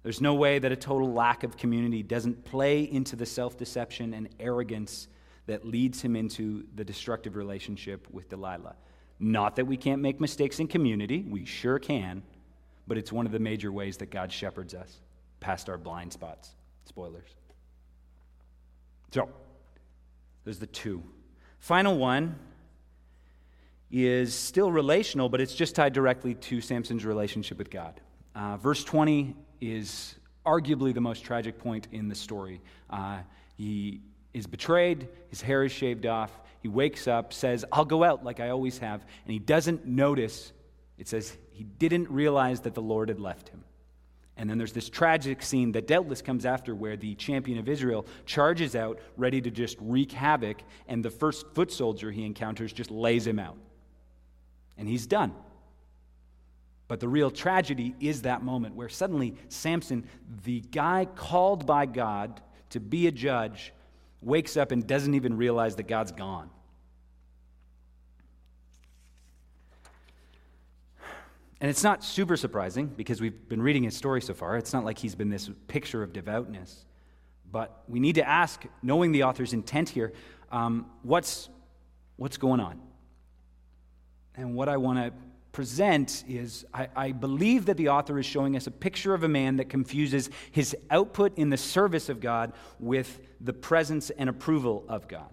There's 0.03 0.21
no 0.21 0.33
way 0.33 0.57
that 0.59 0.71
a 0.71 0.75
total 0.75 1.13
lack 1.13 1.43
of 1.43 1.57
community 1.57 2.01
doesn't 2.01 2.43
play 2.43 2.81
into 2.81 3.15
the 3.15 3.25
self 3.25 3.57
deception 3.57 4.13
and 4.13 4.29
arrogance 4.39 5.07
that 5.45 5.65
leads 5.65 6.01
him 6.01 6.15
into 6.15 6.65
the 6.75 6.83
destructive 6.83 7.35
relationship 7.35 8.07
with 8.11 8.29
Delilah. 8.29 8.75
Not 9.19 9.55
that 9.57 9.65
we 9.65 9.77
can't 9.77 10.01
make 10.01 10.19
mistakes 10.19 10.59
in 10.59 10.67
community, 10.67 11.23
we 11.27 11.45
sure 11.45 11.77
can, 11.77 12.23
but 12.87 12.97
it's 12.97 13.11
one 13.11 13.25
of 13.25 13.31
the 13.31 13.39
major 13.39 13.71
ways 13.71 13.97
that 13.97 14.09
God 14.09 14.31
shepherds 14.31 14.73
us 14.73 15.01
past 15.39 15.69
our 15.69 15.77
blind 15.77 16.13
spots. 16.13 16.55
Spoilers. 16.85 17.29
So, 19.13 19.29
there's 20.43 20.59
the 20.59 20.67
two. 20.67 21.03
Final 21.59 21.97
one 21.97 22.39
is 23.91 24.33
still 24.33 24.71
relational, 24.71 25.29
but 25.29 25.41
it's 25.41 25.53
just 25.53 25.75
tied 25.75 25.93
directly 25.93 26.33
to 26.33 26.61
Samson's 26.61 27.05
relationship 27.05 27.57
with 27.57 27.69
God. 27.69 27.99
Uh, 28.33 28.57
verse 28.57 28.83
20 28.83 29.35
is 29.61 30.15
arguably 30.45 30.93
the 30.93 31.01
most 31.01 31.23
tragic 31.23 31.57
point 31.59 31.87
in 31.91 32.09
the 32.09 32.15
story. 32.15 32.61
Uh, 32.89 33.19
he 33.55 34.01
is 34.33 34.47
betrayed, 34.47 35.07
his 35.29 35.41
hair 35.41 35.63
is 35.63 35.71
shaved 35.71 36.05
off. 36.05 36.31
He 36.61 36.67
wakes 36.67 37.07
up, 37.07 37.33
says, 37.33 37.65
I'll 37.71 37.85
go 37.85 38.03
out 38.03 38.23
like 38.23 38.39
I 38.39 38.49
always 38.49 38.77
have. 38.79 39.01
And 39.01 39.33
he 39.33 39.39
doesn't 39.39 39.85
notice, 39.85 40.51
it 40.97 41.07
says, 41.07 41.35
he 41.51 41.63
didn't 41.63 42.09
realize 42.09 42.61
that 42.61 42.75
the 42.75 42.81
Lord 42.81 43.09
had 43.09 43.19
left 43.19 43.49
him. 43.49 43.63
And 44.37 44.49
then 44.49 44.57
there's 44.57 44.71
this 44.71 44.89
tragic 44.89 45.43
scene 45.43 45.71
that 45.73 45.87
doubtless 45.87 46.21
comes 46.21 46.45
after 46.45 46.73
where 46.73 46.97
the 46.97 47.15
champion 47.15 47.57
of 47.57 47.67
Israel 47.67 48.05
charges 48.25 48.75
out, 48.75 48.99
ready 49.17 49.41
to 49.41 49.51
just 49.51 49.77
wreak 49.79 50.11
havoc, 50.11 50.57
and 50.87 51.03
the 51.03 51.09
first 51.09 51.47
foot 51.53 51.71
soldier 51.71 52.11
he 52.11 52.25
encounters 52.25 52.71
just 52.71 52.91
lays 52.91 53.27
him 53.27 53.39
out. 53.39 53.57
And 54.77 54.87
he's 54.87 55.05
done. 55.05 55.33
But 56.91 56.99
the 56.99 57.07
real 57.07 57.31
tragedy 57.31 57.95
is 58.01 58.23
that 58.23 58.43
moment 58.43 58.75
where 58.75 58.89
suddenly 58.89 59.35
Samson, 59.47 60.05
the 60.43 60.59
guy 60.59 61.07
called 61.15 61.65
by 61.65 61.85
God 61.85 62.41
to 62.71 62.81
be 62.81 63.07
a 63.07 63.11
judge, 63.13 63.73
wakes 64.21 64.57
up 64.57 64.73
and 64.73 64.85
doesn't 64.85 65.13
even 65.13 65.37
realize 65.37 65.77
that 65.77 65.87
God's 65.87 66.11
gone. 66.11 66.49
And 71.61 71.69
it's 71.69 71.81
not 71.81 72.03
super 72.03 72.35
surprising 72.35 72.87
because 72.87 73.21
we've 73.21 73.47
been 73.47 73.61
reading 73.61 73.83
his 73.83 73.95
story 73.95 74.21
so 74.21 74.33
far. 74.33 74.57
It's 74.57 74.73
not 74.73 74.83
like 74.83 74.97
he's 74.97 75.15
been 75.15 75.29
this 75.29 75.49
picture 75.69 76.03
of 76.03 76.11
devoutness. 76.11 76.83
But 77.49 77.85
we 77.87 78.01
need 78.01 78.15
to 78.15 78.27
ask, 78.27 78.65
knowing 78.83 79.13
the 79.13 79.23
author's 79.23 79.53
intent 79.53 79.87
here, 79.87 80.11
um, 80.51 80.87
what's, 81.03 81.47
what's 82.17 82.35
going 82.35 82.59
on? 82.59 82.81
And 84.35 84.55
what 84.55 84.67
I 84.67 84.75
want 84.75 84.99
to 84.99 85.13
present 85.51 86.23
is 86.27 86.65
I, 86.73 86.87
I, 86.95 87.11
believe 87.11 87.65
that 87.65 87.77
the 87.77 87.89
author 87.89 88.17
is 88.17 88.25
showing 88.25 88.55
us 88.55 88.67
a 88.67 88.71
picture 88.71 89.13
of 89.13 89.23
a 89.23 89.27
man 89.27 89.57
that 89.57 89.69
confuses 89.69 90.29
his 90.51 90.75
output 90.89 91.37
in 91.37 91.49
the 91.49 91.57
service 91.57 92.09
of 92.09 92.21
God 92.21 92.53
with 92.79 93.19
the 93.41 93.53
presence 93.53 94.09
and 94.11 94.29
approval 94.29 94.85
of 94.87 95.07
God. 95.07 95.29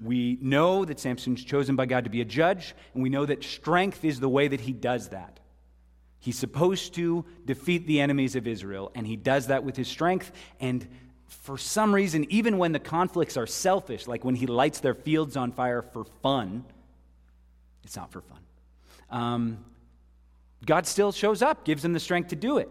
We 0.00 0.38
know 0.40 0.84
that 0.84 1.00
Samson's 1.00 1.44
chosen 1.44 1.76
by 1.76 1.86
God 1.86 2.04
to 2.04 2.10
be 2.10 2.20
a 2.20 2.24
judge, 2.24 2.74
and 2.94 3.02
we 3.02 3.08
know 3.08 3.26
that 3.26 3.44
strength 3.44 4.04
is 4.04 4.20
the 4.20 4.28
way 4.28 4.48
that 4.48 4.60
he 4.60 4.72
does 4.72 5.08
that. 5.08 5.40
He's 6.20 6.38
supposed 6.38 6.94
to 6.94 7.24
defeat 7.44 7.86
the 7.86 8.00
enemies 8.00 8.36
of 8.36 8.46
Israel, 8.46 8.90
and 8.94 9.06
he 9.06 9.16
does 9.16 9.48
that 9.48 9.64
with 9.64 9.76
his 9.76 9.88
strength. 9.88 10.32
And 10.60 10.86
for 11.26 11.58
some 11.58 11.94
reason, 11.94 12.26
even 12.30 12.58
when 12.58 12.72
the 12.72 12.78
conflicts 12.78 13.36
are 13.36 13.46
selfish, 13.46 14.06
like 14.06 14.24
when 14.24 14.34
he 14.34 14.46
lights 14.46 14.80
their 14.80 14.94
fields 14.94 15.36
on 15.36 15.52
fire 15.52 15.82
for 15.82 16.04
fun, 16.22 16.64
it's 17.84 17.96
not 17.96 18.12
for 18.12 18.20
fun. 18.20 18.38
Um, 19.10 19.64
God 20.64 20.86
still 20.86 21.12
shows 21.12 21.42
up, 21.42 21.64
gives 21.64 21.84
him 21.84 21.92
the 21.92 22.00
strength 22.00 22.28
to 22.30 22.36
do 22.36 22.58
it. 22.58 22.68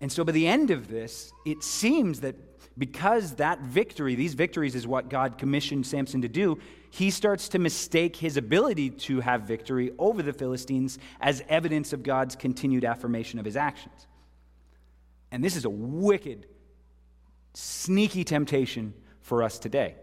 And 0.00 0.10
so 0.10 0.24
by 0.24 0.32
the 0.32 0.46
end 0.46 0.70
of 0.70 0.88
this, 0.88 1.32
it 1.44 1.62
seems 1.62 2.20
that 2.20 2.36
because 2.76 3.36
that 3.36 3.60
victory, 3.60 4.14
these 4.14 4.34
victories, 4.34 4.74
is 4.74 4.86
what 4.86 5.08
God 5.08 5.38
commissioned 5.38 5.86
Samson 5.86 6.22
to 6.22 6.28
do, 6.28 6.58
he 6.90 7.10
starts 7.10 7.48
to 7.50 7.58
mistake 7.58 8.16
his 8.16 8.36
ability 8.36 8.90
to 8.90 9.20
have 9.20 9.42
victory 9.42 9.92
over 9.98 10.22
the 10.22 10.32
Philistines 10.32 10.98
as 11.20 11.42
evidence 11.48 11.92
of 11.92 12.02
God's 12.02 12.36
continued 12.36 12.84
affirmation 12.84 13.38
of 13.38 13.44
his 13.44 13.56
actions. 13.56 14.06
And 15.30 15.42
this 15.42 15.56
is 15.56 15.64
a 15.64 15.70
wicked, 15.70 16.46
sneaky 17.54 18.24
temptation 18.24 18.94
for 19.20 19.42
us 19.42 19.58
today. 19.58 19.96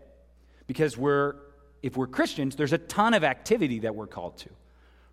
Because 0.68 0.98
we're, 0.98 1.36
if 1.82 1.98
we're 1.98 2.08
Christians, 2.08 2.56
there's 2.56 2.74
a 2.74 2.78
ton 2.78 3.14
of 3.14 3.24
activity 3.24 3.80
that 3.80 3.96
we're 3.96 4.08
called 4.08 4.38
to, 4.40 4.50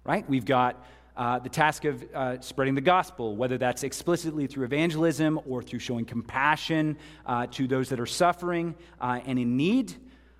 right? 0.08 0.26
We've 0.26 0.46
got 0.46 0.82
uh, 1.18 1.38
the 1.38 1.50
task 1.50 1.84
of 1.84 2.02
uh, 2.14 2.40
spreading 2.40 2.74
the 2.74 2.80
gospel, 2.80 3.36
whether 3.36 3.58
that's 3.58 3.82
explicitly 3.82 4.46
through 4.46 4.64
evangelism 4.64 5.38
or 5.46 5.62
through 5.62 5.80
showing 5.80 6.06
compassion 6.06 6.96
uh, 7.26 7.46
to 7.48 7.66
those 7.66 7.90
that 7.90 8.00
are 8.00 8.06
suffering 8.06 8.74
uh, 9.02 9.20
and 9.26 9.38
in 9.38 9.58
need. 9.58 9.94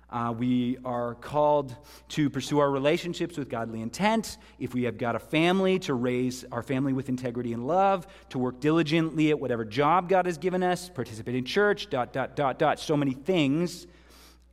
Uh, 0.09 0.33
we 0.35 0.79
are 0.83 1.13
called 1.13 1.75
to 2.07 2.31
pursue 2.31 2.57
our 2.57 2.71
relationships 2.71 3.37
with 3.37 3.47
godly 3.47 3.81
intent. 3.81 4.39
If 4.57 4.73
we 4.73 4.85
have 4.85 4.97
got 4.97 5.15
a 5.15 5.19
family, 5.19 5.77
to 5.79 5.93
raise 5.93 6.45
our 6.51 6.63
family 6.63 6.91
with 6.91 7.07
integrity 7.07 7.53
and 7.53 7.67
love, 7.67 8.07
to 8.29 8.39
work 8.39 8.59
diligently 8.59 9.29
at 9.29 9.39
whatever 9.39 9.63
job 9.63 10.09
God 10.09 10.25
has 10.25 10.39
given 10.39 10.63
us, 10.63 10.89
participate 10.89 11.35
in 11.35 11.45
church, 11.45 11.91
dot, 11.91 12.11
dot, 12.11 12.35
dot, 12.35 12.57
dot. 12.57 12.79
So 12.79 12.97
many 12.97 13.13
things. 13.13 13.85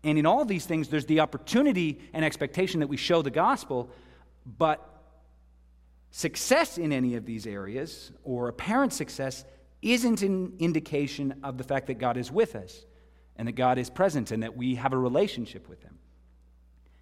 And 0.05 0.19
in 0.19 0.27
all 0.27 0.45
these 0.45 0.67
things, 0.67 0.89
there's 0.89 1.07
the 1.07 1.21
opportunity 1.21 2.01
and 2.13 2.23
expectation 2.23 2.81
that 2.81 2.89
we 2.89 2.99
show 2.99 3.23
the 3.23 3.31
gospel, 3.31 3.89
but 4.59 4.93
Success 6.17 6.79
in 6.79 6.95
any 6.95 7.15
of 7.17 7.27
these 7.27 7.47
areas, 7.47 8.11
or 8.25 8.49
apparent 8.49 8.91
success, 8.91 9.45
isn't 9.83 10.23
an 10.23 10.55
indication 10.59 11.39
of 11.43 11.59
the 11.59 11.63
fact 11.63 11.89
that 11.89 11.99
God 11.99 12.17
is 12.17 12.33
with 12.33 12.57
us 12.57 12.87
and 13.37 13.47
that 13.47 13.53
God 13.53 13.77
is 13.77 13.91
present 13.91 14.31
and 14.31 14.43
that 14.43 14.57
we 14.57 14.77
have 14.77 14.95
a 14.95 14.97
relationship 14.97 15.69
with 15.69 15.83
Him. 15.83 15.99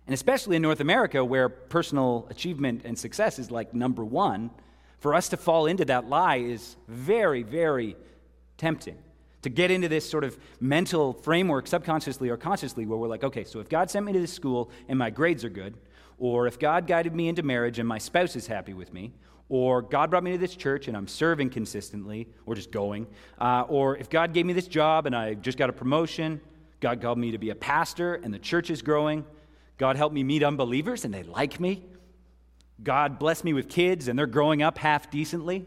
And 0.08 0.14
especially 0.14 0.56
in 0.56 0.62
North 0.62 0.80
America, 0.80 1.24
where 1.24 1.48
personal 1.48 2.26
achievement 2.28 2.82
and 2.84 2.98
success 2.98 3.38
is 3.38 3.52
like 3.52 3.72
number 3.72 4.04
one, 4.04 4.50
for 4.98 5.14
us 5.14 5.28
to 5.28 5.36
fall 5.36 5.66
into 5.66 5.84
that 5.84 6.08
lie 6.08 6.38
is 6.38 6.74
very, 6.88 7.44
very 7.44 7.96
tempting. 8.58 8.98
To 9.42 9.48
get 9.48 9.70
into 9.70 9.88
this 9.88 10.10
sort 10.10 10.24
of 10.24 10.36
mental 10.58 11.12
framework, 11.12 11.68
subconsciously 11.68 12.30
or 12.30 12.36
consciously, 12.36 12.84
where 12.84 12.98
we're 12.98 13.06
like, 13.06 13.22
okay, 13.22 13.44
so 13.44 13.60
if 13.60 13.68
God 13.68 13.92
sent 13.92 14.06
me 14.06 14.12
to 14.12 14.18
this 14.18 14.32
school 14.32 14.72
and 14.88 14.98
my 14.98 15.10
grades 15.10 15.44
are 15.44 15.50
good, 15.50 15.76
or 16.18 16.46
if 16.46 16.58
God 16.58 16.86
guided 16.86 17.14
me 17.14 17.28
into 17.28 17.42
marriage 17.42 17.78
and 17.78 17.88
my 17.88 17.98
spouse 17.98 18.36
is 18.36 18.46
happy 18.46 18.74
with 18.74 18.92
me, 18.92 19.12
or 19.48 19.82
God 19.82 20.10
brought 20.10 20.24
me 20.24 20.32
to 20.32 20.38
this 20.38 20.56
church 20.56 20.88
and 20.88 20.96
I'm 20.96 21.08
serving 21.08 21.50
consistently, 21.50 22.28
or 22.46 22.54
just 22.54 22.70
going, 22.70 23.06
uh, 23.38 23.64
or 23.68 23.96
if 23.96 24.08
God 24.08 24.32
gave 24.32 24.46
me 24.46 24.52
this 24.52 24.68
job 24.68 25.06
and 25.06 25.14
I 25.14 25.34
just 25.34 25.58
got 25.58 25.70
a 25.70 25.72
promotion, 25.72 26.40
God 26.80 27.00
called 27.00 27.18
me 27.18 27.30
to 27.32 27.38
be 27.38 27.50
a 27.50 27.54
pastor 27.54 28.14
and 28.14 28.32
the 28.32 28.38
church 28.38 28.70
is 28.70 28.82
growing, 28.82 29.24
God 29.76 29.96
helped 29.96 30.14
me 30.14 30.22
meet 30.22 30.42
unbelievers 30.42 31.04
and 31.04 31.12
they 31.12 31.22
like 31.22 31.60
me, 31.60 31.84
God 32.82 33.18
blessed 33.18 33.44
me 33.44 33.52
with 33.52 33.68
kids 33.68 34.08
and 34.08 34.18
they're 34.18 34.26
growing 34.26 34.62
up 34.62 34.78
half 34.78 35.10
decently, 35.10 35.66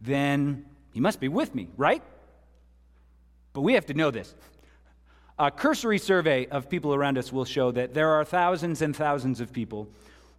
then 0.00 0.64
He 0.92 1.00
must 1.00 1.20
be 1.20 1.28
with 1.28 1.54
me, 1.54 1.68
right? 1.76 2.02
But 3.52 3.62
we 3.62 3.74
have 3.74 3.86
to 3.86 3.94
know 3.94 4.10
this. 4.10 4.34
A 5.38 5.50
cursory 5.50 5.98
survey 5.98 6.46
of 6.46 6.68
people 6.68 6.94
around 6.94 7.18
us 7.18 7.32
will 7.32 7.44
show 7.44 7.72
that 7.72 7.92
there 7.92 8.10
are 8.10 8.24
thousands 8.24 8.82
and 8.82 8.94
thousands 8.94 9.40
of 9.40 9.52
people 9.52 9.88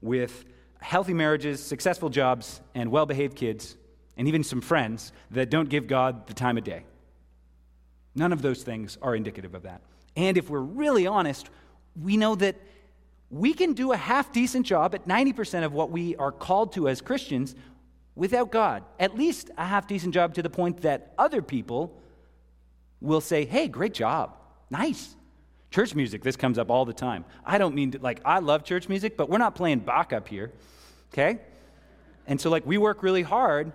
with 0.02 0.46
healthy 0.80 1.14
marriages, 1.14 1.62
successful 1.62 2.10
jobs, 2.10 2.62
and 2.74 2.92
well 2.92 3.06
behaved 3.06 3.36
kids, 3.36 3.76
and 4.16 4.28
even 4.28 4.44
some 4.44 4.62
friends 4.62 5.12
that 5.32 5.50
don't 5.50 5.68
give 5.68 5.88
God 5.88 6.28
the 6.28 6.34
time 6.34 6.58
of 6.58 6.64
day. 6.64 6.86
None 8.16 8.32
of 8.32 8.42
those 8.42 8.64
things 8.64 8.98
are 9.02 9.16
indicative 9.16 9.54
of 9.54 9.64
that. 9.64 9.82
And 10.16 10.38
if 10.38 10.50
we're 10.50 10.60
really 10.60 11.08
honest, 11.08 11.50
we 12.02 12.16
know 12.16 12.36
that 12.36 12.56
we 13.30 13.54
can 13.54 13.74
do 13.74 13.92
a 13.92 13.98
half 13.98 14.32
decent 14.32 14.66
job 14.66 14.96
at 14.96 15.06
90% 15.06 15.66
of 15.66 15.74
what 15.74 15.92
we 15.92 16.16
are 16.16 16.32
called 16.32 16.72
to 16.74 16.88
as 16.88 17.02
Christians 17.02 17.54
without 18.16 18.50
God. 18.50 18.84
At 18.98 19.18
least 19.18 19.50
a 19.58 19.66
half 19.66 19.88
decent 19.88 20.14
job 20.14 20.36
to 20.36 20.42
the 20.42 20.50
point 20.50 20.84
that 20.84 21.14
other 21.18 21.42
people 21.42 22.00
will 23.02 23.20
say, 23.20 23.44
hey, 23.44 23.68
great 23.68 23.94
job. 23.94 24.38
Nice. 24.70 25.16
Church 25.72 25.94
music, 25.94 26.24
this 26.24 26.36
comes 26.36 26.58
up 26.58 26.70
all 26.70 26.86
the 26.86 26.94
time. 26.94 27.26
I 27.46 27.58
don't 27.58 27.76
mean 27.76 27.92
to, 27.92 28.00
like, 28.00 28.22
I 28.24 28.40
love 28.40 28.64
church 28.64 28.88
music, 28.88 29.18
but 29.18 29.30
we're 29.30 29.38
not 29.38 29.56
playing 29.56 29.80
Bach 29.80 30.14
up 30.14 30.28
here, 30.28 30.52
okay? 31.12 31.40
And 32.28 32.40
so, 32.40 32.50
like, 32.50 32.66
we 32.66 32.78
work 32.78 33.04
really 33.04 33.24
hard, 33.24 33.74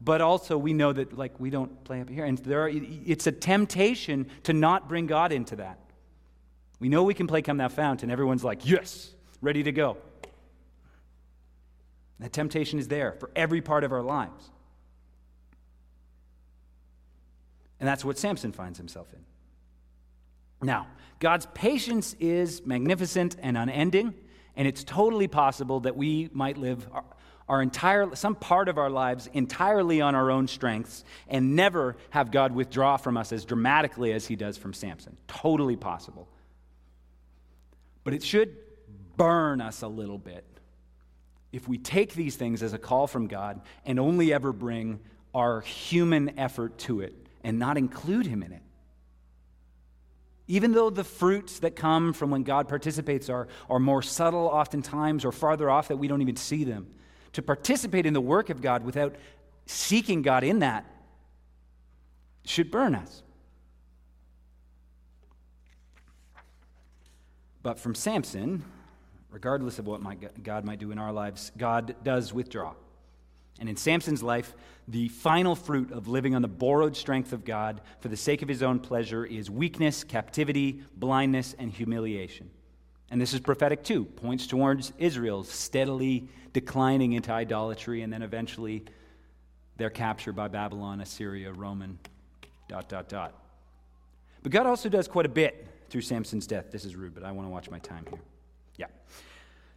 but 0.00 0.20
also 0.20 0.56
we 0.56 0.72
know 0.72 0.92
that, 0.92 1.16
like, 1.16 1.38
we 1.38 1.50
don't 1.50 1.84
play 1.84 2.00
up 2.00 2.08
here. 2.08 2.24
And 2.24 2.38
there 2.38 2.62
are, 2.62 2.70
it's 2.72 3.26
a 3.26 3.32
temptation 3.32 4.30
to 4.44 4.52
not 4.52 4.88
bring 4.88 5.06
God 5.06 5.30
into 5.30 5.56
that. 5.56 5.78
We 6.80 6.88
know 6.88 7.04
we 7.04 7.14
can 7.14 7.26
play 7.26 7.42
Come 7.42 7.58
Thou 7.58 7.68
Fount, 7.68 8.02
and 8.02 8.10
everyone's 8.10 8.42
like, 8.42 8.66
yes, 8.66 9.10
ready 9.40 9.62
to 9.62 9.72
go. 9.72 9.98
That 12.18 12.32
temptation 12.32 12.78
is 12.78 12.88
there 12.88 13.12
for 13.20 13.30
every 13.36 13.60
part 13.60 13.84
of 13.84 13.92
our 13.92 14.02
lives. 14.02 14.50
And 17.78 17.88
that's 17.88 18.04
what 18.04 18.16
Samson 18.16 18.52
finds 18.52 18.78
himself 18.78 19.12
in. 19.12 19.18
Now, 20.62 20.86
God's 21.18 21.46
patience 21.54 22.14
is 22.18 22.64
magnificent 22.64 23.36
and 23.40 23.56
unending, 23.56 24.14
and 24.56 24.66
it's 24.68 24.84
totally 24.84 25.28
possible 25.28 25.80
that 25.80 25.96
we 25.96 26.30
might 26.32 26.56
live 26.56 26.86
our, 26.92 27.04
our 27.48 27.62
entire 27.62 28.14
some 28.14 28.34
part 28.34 28.68
of 28.68 28.78
our 28.78 28.90
lives 28.90 29.28
entirely 29.32 30.00
on 30.00 30.14
our 30.14 30.30
own 30.30 30.48
strengths 30.48 31.04
and 31.28 31.56
never 31.56 31.96
have 32.10 32.30
God 32.30 32.52
withdraw 32.52 32.96
from 32.96 33.16
us 33.16 33.32
as 33.32 33.44
dramatically 33.44 34.12
as 34.12 34.26
he 34.26 34.36
does 34.36 34.56
from 34.56 34.72
Samson. 34.72 35.16
Totally 35.26 35.76
possible. 35.76 36.28
But 38.04 38.14
it 38.14 38.22
should 38.22 38.56
burn 39.16 39.60
us 39.60 39.82
a 39.82 39.88
little 39.88 40.18
bit 40.18 40.44
if 41.52 41.68
we 41.68 41.78
take 41.78 42.14
these 42.14 42.36
things 42.36 42.62
as 42.62 42.72
a 42.72 42.78
call 42.78 43.06
from 43.06 43.26
God 43.26 43.60
and 43.84 44.00
only 44.00 44.32
ever 44.32 44.52
bring 44.52 45.00
our 45.34 45.60
human 45.60 46.38
effort 46.38 46.78
to 46.78 47.00
it 47.00 47.14
and 47.44 47.58
not 47.58 47.76
include 47.76 48.26
him 48.26 48.42
in 48.42 48.52
it. 48.52 48.62
Even 50.48 50.72
though 50.72 50.90
the 50.90 51.04
fruits 51.04 51.60
that 51.60 51.76
come 51.76 52.12
from 52.12 52.30
when 52.30 52.42
God 52.42 52.68
participates 52.68 53.28
are, 53.28 53.48
are 53.70 53.78
more 53.78 54.02
subtle, 54.02 54.46
oftentimes, 54.46 55.24
or 55.24 55.32
farther 55.32 55.70
off 55.70 55.88
that 55.88 55.96
we 55.96 56.08
don't 56.08 56.22
even 56.22 56.36
see 56.36 56.64
them, 56.64 56.88
to 57.32 57.42
participate 57.42 58.06
in 58.06 58.12
the 58.12 58.20
work 58.20 58.50
of 58.50 58.60
God 58.60 58.84
without 58.84 59.14
seeking 59.66 60.22
God 60.22 60.44
in 60.44 60.58
that 60.58 60.84
should 62.44 62.70
burn 62.70 62.94
us. 62.94 63.22
But 67.62 67.78
from 67.78 67.94
Samson, 67.94 68.64
regardless 69.30 69.78
of 69.78 69.86
what 69.86 70.02
God 70.42 70.64
might 70.64 70.80
do 70.80 70.90
in 70.90 70.98
our 70.98 71.12
lives, 71.12 71.52
God 71.56 71.94
does 72.02 72.34
withdraw. 72.34 72.74
And 73.60 73.68
in 73.68 73.76
Samson's 73.76 74.22
life, 74.22 74.54
the 74.88 75.08
final 75.08 75.54
fruit 75.54 75.92
of 75.92 76.08
living 76.08 76.34
on 76.34 76.42
the 76.42 76.48
borrowed 76.48 76.96
strength 76.96 77.32
of 77.32 77.44
God 77.44 77.80
for 78.00 78.08
the 78.08 78.16
sake 78.16 78.42
of 78.42 78.48
his 78.48 78.62
own 78.62 78.80
pleasure 78.80 79.24
is 79.24 79.50
weakness, 79.50 80.02
captivity, 80.02 80.82
blindness, 80.96 81.54
and 81.58 81.70
humiliation. 81.70 82.50
And 83.10 83.20
this 83.20 83.34
is 83.34 83.40
prophetic 83.40 83.84
too, 83.84 84.04
points 84.04 84.46
towards 84.46 84.92
Israel 84.98 85.44
steadily 85.44 86.28
declining 86.52 87.12
into 87.12 87.30
idolatry 87.30 88.02
and 88.02 88.12
then 88.12 88.22
eventually 88.22 88.84
their 89.76 89.90
capture 89.90 90.32
by 90.32 90.48
Babylon, 90.48 91.00
Assyria, 91.00 91.52
Roman, 91.52 91.98
dot, 92.68 92.88
dot, 92.88 93.08
dot. 93.08 93.34
But 94.42 94.52
God 94.52 94.66
also 94.66 94.88
does 94.88 95.08
quite 95.08 95.26
a 95.26 95.30
bit 95.30 95.66
through 95.88 96.00
Samson's 96.00 96.46
death. 96.46 96.70
This 96.70 96.84
is 96.84 96.96
rude, 96.96 97.14
but 97.14 97.22
I 97.22 97.32
want 97.32 97.46
to 97.46 97.50
watch 97.50 97.70
my 97.70 97.78
time 97.78 98.06
here. 98.08 98.20
Yeah. 98.76 98.86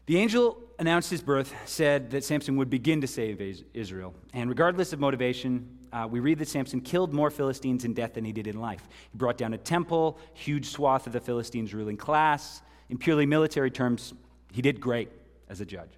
The 0.05 0.17
angel 0.17 0.61
announced 0.77 1.09
his 1.09 1.21
birth, 1.21 1.53
said 1.65 2.11
that 2.11 2.23
Samson 2.23 2.57
would 2.57 2.69
begin 2.69 3.01
to 3.01 3.07
save 3.07 3.41
Israel. 3.73 4.13
And 4.33 4.49
regardless 4.49 4.93
of 4.93 4.99
motivation, 4.99 5.79
uh, 5.91 6.07
we 6.09 6.19
read 6.19 6.37
that 6.39 6.47
Samson 6.47 6.81
killed 6.81 7.13
more 7.13 7.31
Philistines 7.31 7.85
in 7.85 7.93
death 7.93 8.13
than 8.13 8.25
he 8.25 8.31
did 8.31 8.45
in 8.45 8.59
life. 8.59 8.81
He 9.11 9.17
brought 9.17 9.37
down 9.37 9.53
a 9.53 9.57
temple, 9.57 10.19
huge 10.33 10.67
swath 10.67 11.07
of 11.07 11.13
the 11.13 11.21
Philistines' 11.21 11.73
ruling 11.73 11.97
class. 11.97 12.61
In 12.89 12.97
purely 12.97 13.25
military 13.25 13.71
terms, 13.71 14.13
he 14.51 14.61
did 14.61 14.79
great 14.79 15.09
as 15.49 15.61
a 15.61 15.65
judge. 15.65 15.91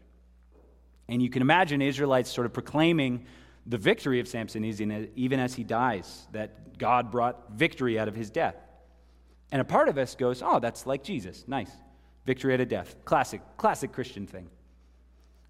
And 1.10 1.22
you 1.22 1.30
can 1.30 1.42
imagine 1.42 1.82
Israelites 1.82 2.32
sort 2.32 2.46
of 2.46 2.54
proclaiming 2.54 3.26
the 3.66 3.78
victory 3.78 4.20
of 4.20 4.28
Samson 4.28 4.64
even 4.64 5.40
as 5.40 5.54
he 5.54 5.64
dies, 5.64 6.28
that 6.32 6.78
God 6.78 7.12
brought 7.12 7.52
victory 7.52 8.00
out 8.00 8.08
of 8.08 8.16
his 8.16 8.30
death. 8.30 8.56
And 9.52 9.62
a 9.62 9.66
part 9.66 9.90
of 9.90 9.98
us 9.98 10.16
goes, 10.16 10.42
oh, 10.42 10.60
that's 10.60 10.86
like 10.86 11.04
Jesus. 11.04 11.44
Nice. 11.48 11.72
Victory 12.28 12.54
at 12.54 12.60
a 12.60 12.66
death. 12.66 12.96
Classic, 13.06 13.42
classic 13.56 13.92
Christian 13.92 14.28
thing. 14.28 14.50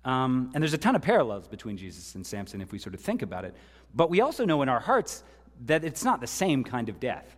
Um, 0.05 0.51
and 0.53 0.61
there's 0.63 0.75
a 0.75 0.77
ton 0.77 0.95
of 0.95 1.01
parallels 1.01 1.47
between 1.49 1.75
Jesus 1.75 2.15
and 2.15 2.25
Samson 2.25 2.61
if 2.61 2.71
we 2.71 2.79
sort 2.79 2.93
of 2.93 3.01
think 3.01 3.23
about 3.23 3.43
it. 3.43 3.55
But 3.93 4.09
we 4.09 4.21
also 4.21 4.45
know 4.45 4.61
in 4.61 4.69
our 4.69 4.79
hearts 4.79 5.23
that 5.65 5.83
it's 5.83 6.05
not 6.05 6.21
the 6.21 6.27
same 6.27 6.63
kind 6.63 6.87
of 6.87 6.99
death, 6.99 7.35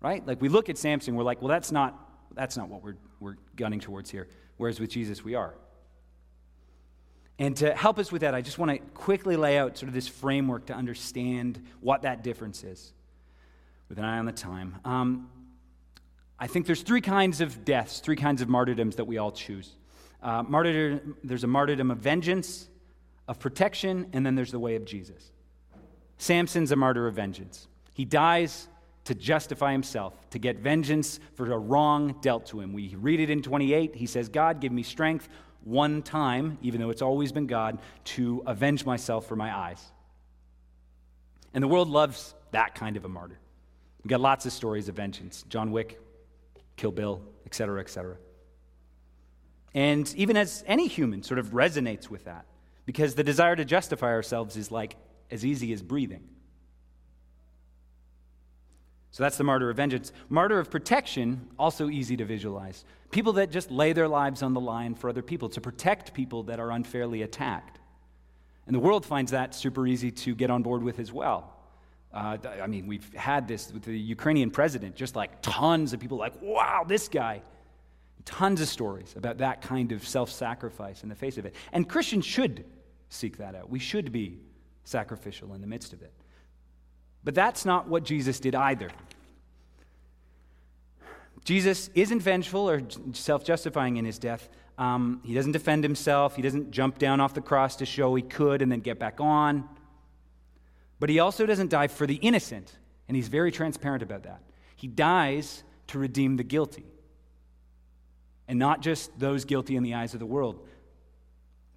right? 0.00 0.26
Like 0.26 0.42
we 0.42 0.50
look 0.50 0.68
at 0.68 0.76
Samson, 0.76 1.14
we're 1.14 1.22
like, 1.22 1.40
well, 1.40 1.48
that's 1.48 1.72
not, 1.72 1.98
that's 2.34 2.56
not 2.56 2.68
what 2.68 2.82
we're, 2.82 2.96
we're 3.20 3.36
gunning 3.56 3.80
towards 3.80 4.10
here. 4.10 4.28
Whereas 4.58 4.80
with 4.80 4.90
Jesus, 4.90 5.24
we 5.24 5.34
are. 5.34 5.54
And 7.38 7.56
to 7.58 7.72
help 7.74 7.98
us 7.98 8.12
with 8.12 8.22
that, 8.22 8.34
I 8.34 8.42
just 8.42 8.58
want 8.58 8.72
to 8.72 8.78
quickly 8.92 9.36
lay 9.36 9.56
out 9.56 9.78
sort 9.78 9.88
of 9.88 9.94
this 9.94 10.08
framework 10.08 10.66
to 10.66 10.74
understand 10.74 11.64
what 11.80 12.02
that 12.02 12.22
difference 12.22 12.64
is 12.64 12.92
with 13.88 13.98
an 13.98 14.04
eye 14.04 14.18
on 14.18 14.26
the 14.26 14.32
time. 14.32 14.78
Um, 14.84 15.30
I 16.42 16.48
think 16.48 16.66
there's 16.66 16.82
three 16.82 17.00
kinds 17.00 17.40
of 17.40 17.64
deaths, 17.64 18.00
three 18.00 18.16
kinds 18.16 18.42
of 18.42 18.48
martyrdoms 18.48 18.96
that 18.96 19.04
we 19.04 19.16
all 19.16 19.30
choose. 19.30 19.76
Uh, 20.20 20.42
there's 21.22 21.44
a 21.44 21.46
martyrdom 21.46 21.92
of 21.92 21.98
vengeance, 21.98 22.68
of 23.28 23.38
protection, 23.38 24.08
and 24.12 24.26
then 24.26 24.34
there's 24.34 24.50
the 24.50 24.58
way 24.58 24.74
of 24.74 24.84
Jesus. 24.84 25.30
Samson's 26.18 26.72
a 26.72 26.76
martyr 26.76 27.06
of 27.06 27.14
vengeance. 27.14 27.68
He 27.94 28.04
dies 28.04 28.66
to 29.04 29.14
justify 29.14 29.70
himself, 29.70 30.14
to 30.30 30.40
get 30.40 30.56
vengeance 30.56 31.20
for 31.34 31.52
a 31.52 31.56
wrong 31.56 32.16
dealt 32.20 32.46
to 32.46 32.58
him. 32.58 32.72
We 32.72 32.96
read 32.96 33.20
it 33.20 33.30
in 33.30 33.40
28. 33.40 33.94
He 33.94 34.06
says, 34.06 34.28
God, 34.28 34.58
give 34.58 34.72
me 34.72 34.82
strength 34.82 35.28
one 35.62 36.02
time, 36.02 36.58
even 36.60 36.80
though 36.80 36.90
it's 36.90 37.02
always 37.02 37.30
been 37.30 37.46
God, 37.46 37.78
to 38.16 38.42
avenge 38.48 38.84
myself 38.84 39.28
for 39.28 39.36
my 39.36 39.56
eyes. 39.56 39.80
And 41.54 41.62
the 41.62 41.68
world 41.68 41.88
loves 41.88 42.34
that 42.50 42.74
kind 42.74 42.96
of 42.96 43.04
a 43.04 43.08
martyr. 43.08 43.38
We've 44.02 44.10
got 44.10 44.20
lots 44.20 44.44
of 44.44 44.52
stories 44.52 44.88
of 44.88 44.96
vengeance 44.96 45.44
John 45.48 45.70
Wick, 45.70 46.00
Kill 46.82 46.90
Bill, 46.90 47.22
etc., 47.46 47.80
etc. 47.80 48.16
And 49.72 50.12
even 50.16 50.36
as 50.36 50.64
any 50.66 50.88
human 50.88 51.22
sort 51.22 51.38
of 51.38 51.50
resonates 51.50 52.10
with 52.10 52.24
that, 52.24 52.44
because 52.86 53.14
the 53.14 53.22
desire 53.22 53.54
to 53.54 53.64
justify 53.64 54.08
ourselves 54.08 54.56
is 54.56 54.72
like 54.72 54.96
as 55.30 55.46
easy 55.46 55.72
as 55.72 55.80
breathing. 55.80 56.24
So 59.12 59.22
that's 59.22 59.36
the 59.36 59.44
martyr 59.44 59.70
of 59.70 59.76
vengeance. 59.76 60.10
Martyr 60.28 60.58
of 60.58 60.72
protection, 60.72 61.46
also 61.56 61.88
easy 61.88 62.16
to 62.16 62.24
visualize. 62.24 62.84
People 63.12 63.34
that 63.34 63.52
just 63.52 63.70
lay 63.70 63.92
their 63.92 64.08
lives 64.08 64.42
on 64.42 64.52
the 64.52 64.60
line 64.60 64.96
for 64.96 65.08
other 65.08 65.22
people 65.22 65.48
to 65.50 65.60
protect 65.60 66.12
people 66.12 66.42
that 66.44 66.58
are 66.58 66.72
unfairly 66.72 67.22
attacked. 67.22 67.78
And 68.66 68.74
the 68.74 68.80
world 68.80 69.06
finds 69.06 69.30
that 69.30 69.54
super 69.54 69.86
easy 69.86 70.10
to 70.10 70.34
get 70.34 70.50
on 70.50 70.64
board 70.64 70.82
with 70.82 70.98
as 70.98 71.12
well. 71.12 71.61
Uh, 72.12 72.36
I 72.62 72.66
mean, 72.66 72.86
we've 72.86 73.12
had 73.14 73.48
this 73.48 73.72
with 73.72 73.84
the 73.84 73.98
Ukrainian 73.98 74.50
president, 74.50 74.94
just 74.94 75.16
like 75.16 75.40
tons 75.40 75.92
of 75.92 76.00
people 76.00 76.18
like, 76.18 76.40
wow, 76.42 76.84
this 76.86 77.08
guy. 77.08 77.42
Tons 78.24 78.60
of 78.60 78.68
stories 78.68 79.14
about 79.16 79.38
that 79.38 79.62
kind 79.62 79.90
of 79.90 80.06
self 80.06 80.30
sacrifice 80.30 81.02
in 81.02 81.08
the 81.08 81.14
face 81.14 81.38
of 81.38 81.46
it. 81.46 81.56
And 81.72 81.88
Christians 81.88 82.24
should 82.24 82.64
seek 83.08 83.38
that 83.38 83.54
out. 83.54 83.68
We 83.68 83.80
should 83.80 84.12
be 84.12 84.38
sacrificial 84.84 85.54
in 85.54 85.60
the 85.60 85.66
midst 85.66 85.92
of 85.92 86.02
it. 86.02 86.12
But 87.24 87.34
that's 87.34 87.64
not 87.64 87.88
what 87.88 88.04
Jesus 88.04 88.38
did 88.38 88.54
either. 88.54 88.90
Jesus 91.44 91.90
isn't 91.94 92.20
vengeful 92.20 92.68
or 92.70 92.82
self 93.12 93.44
justifying 93.44 93.96
in 93.96 94.04
his 94.04 94.18
death. 94.18 94.48
Um, 94.78 95.20
he 95.24 95.34
doesn't 95.34 95.52
defend 95.52 95.82
himself. 95.82 96.36
He 96.36 96.42
doesn't 96.42 96.70
jump 96.70 96.98
down 96.98 97.20
off 97.20 97.34
the 97.34 97.40
cross 97.40 97.76
to 97.76 97.86
show 97.86 98.14
he 98.14 98.22
could 98.22 98.62
and 98.62 98.70
then 98.70 98.80
get 98.80 98.98
back 98.98 99.20
on. 99.20 99.68
But 101.02 101.10
he 101.10 101.18
also 101.18 101.46
doesn't 101.46 101.70
die 101.70 101.88
for 101.88 102.06
the 102.06 102.14
innocent, 102.14 102.78
and 103.08 103.16
he's 103.16 103.26
very 103.26 103.50
transparent 103.50 104.04
about 104.04 104.22
that. 104.22 104.40
He 104.76 104.86
dies 104.86 105.64
to 105.88 105.98
redeem 105.98 106.36
the 106.36 106.44
guilty 106.44 106.86
and 108.46 108.56
not 108.56 108.82
just 108.82 109.18
those 109.18 109.44
guilty 109.44 109.74
in 109.74 109.82
the 109.82 109.94
eyes 109.94 110.14
of 110.14 110.20
the 110.20 110.26
world. 110.26 110.64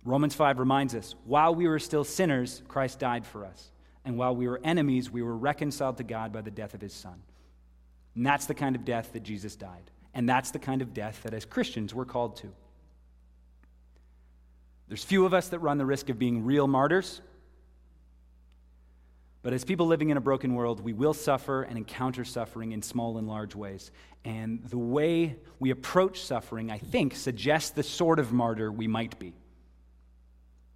Romans 0.03 0.35
5 0.35 0.59
reminds 0.59 0.93
us 0.93 1.15
while 1.25 1.55
we 1.55 1.67
were 1.67 1.79
still 1.79 2.03
sinners, 2.03 2.61
Christ 2.67 2.99
died 2.99 3.25
for 3.25 3.45
us. 3.45 3.71
And 4.05 4.15
while 4.15 4.35
we 4.35 4.47
were 4.47 4.61
enemies, 4.63 5.09
we 5.09 5.23
were 5.23 5.35
reconciled 5.35 5.97
to 5.97 6.03
God 6.03 6.31
by 6.31 6.41
the 6.41 6.51
death 6.51 6.75
of 6.75 6.81
his 6.81 6.93
Son. 6.93 7.19
And 8.13 8.23
that's 8.23 8.45
the 8.45 8.53
kind 8.53 8.75
of 8.75 8.85
death 8.85 9.11
that 9.13 9.23
Jesus 9.23 9.55
died. 9.55 9.89
And 10.13 10.29
that's 10.29 10.51
the 10.51 10.59
kind 10.59 10.83
of 10.83 10.93
death 10.93 11.23
that 11.23 11.33
as 11.33 11.45
Christians 11.45 11.95
we're 11.95 12.05
called 12.05 12.35
to. 12.35 12.51
There's 14.87 15.03
few 15.03 15.25
of 15.25 15.33
us 15.33 15.47
that 15.47 15.57
run 15.61 15.79
the 15.79 15.85
risk 15.87 16.09
of 16.09 16.19
being 16.19 16.45
real 16.45 16.67
martyrs. 16.67 17.21
But 19.45 19.53
as 19.53 19.63
people 19.63 19.85
living 19.85 20.09
in 20.09 20.17
a 20.17 20.21
broken 20.21 20.55
world, 20.55 20.79
we 20.79 20.93
will 20.93 21.13
suffer 21.13 21.61
and 21.61 21.77
encounter 21.77 22.25
suffering 22.25 22.71
in 22.71 22.81
small 22.81 23.19
and 23.19 23.27
large 23.27 23.53
ways. 23.53 23.91
And 24.23 24.63
the 24.63 24.77
way 24.79 25.35
we 25.59 25.69
approach 25.69 26.21
suffering, 26.21 26.71
I 26.71 26.79
think, 26.79 27.15
suggests 27.15 27.69
the 27.69 27.83
sort 27.83 28.17
of 28.17 28.33
martyr 28.33 28.71
we 28.71 28.87
might 28.87 29.19
be. 29.19 29.35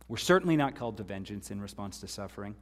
We're 0.07 0.17
certainly 0.17 0.55
not 0.55 0.75
called 0.75 0.97
to 0.97 1.03
vengeance 1.03 1.49
in 1.49 1.59
response 1.59 1.99
to 2.01 2.07
suffering. 2.07 2.55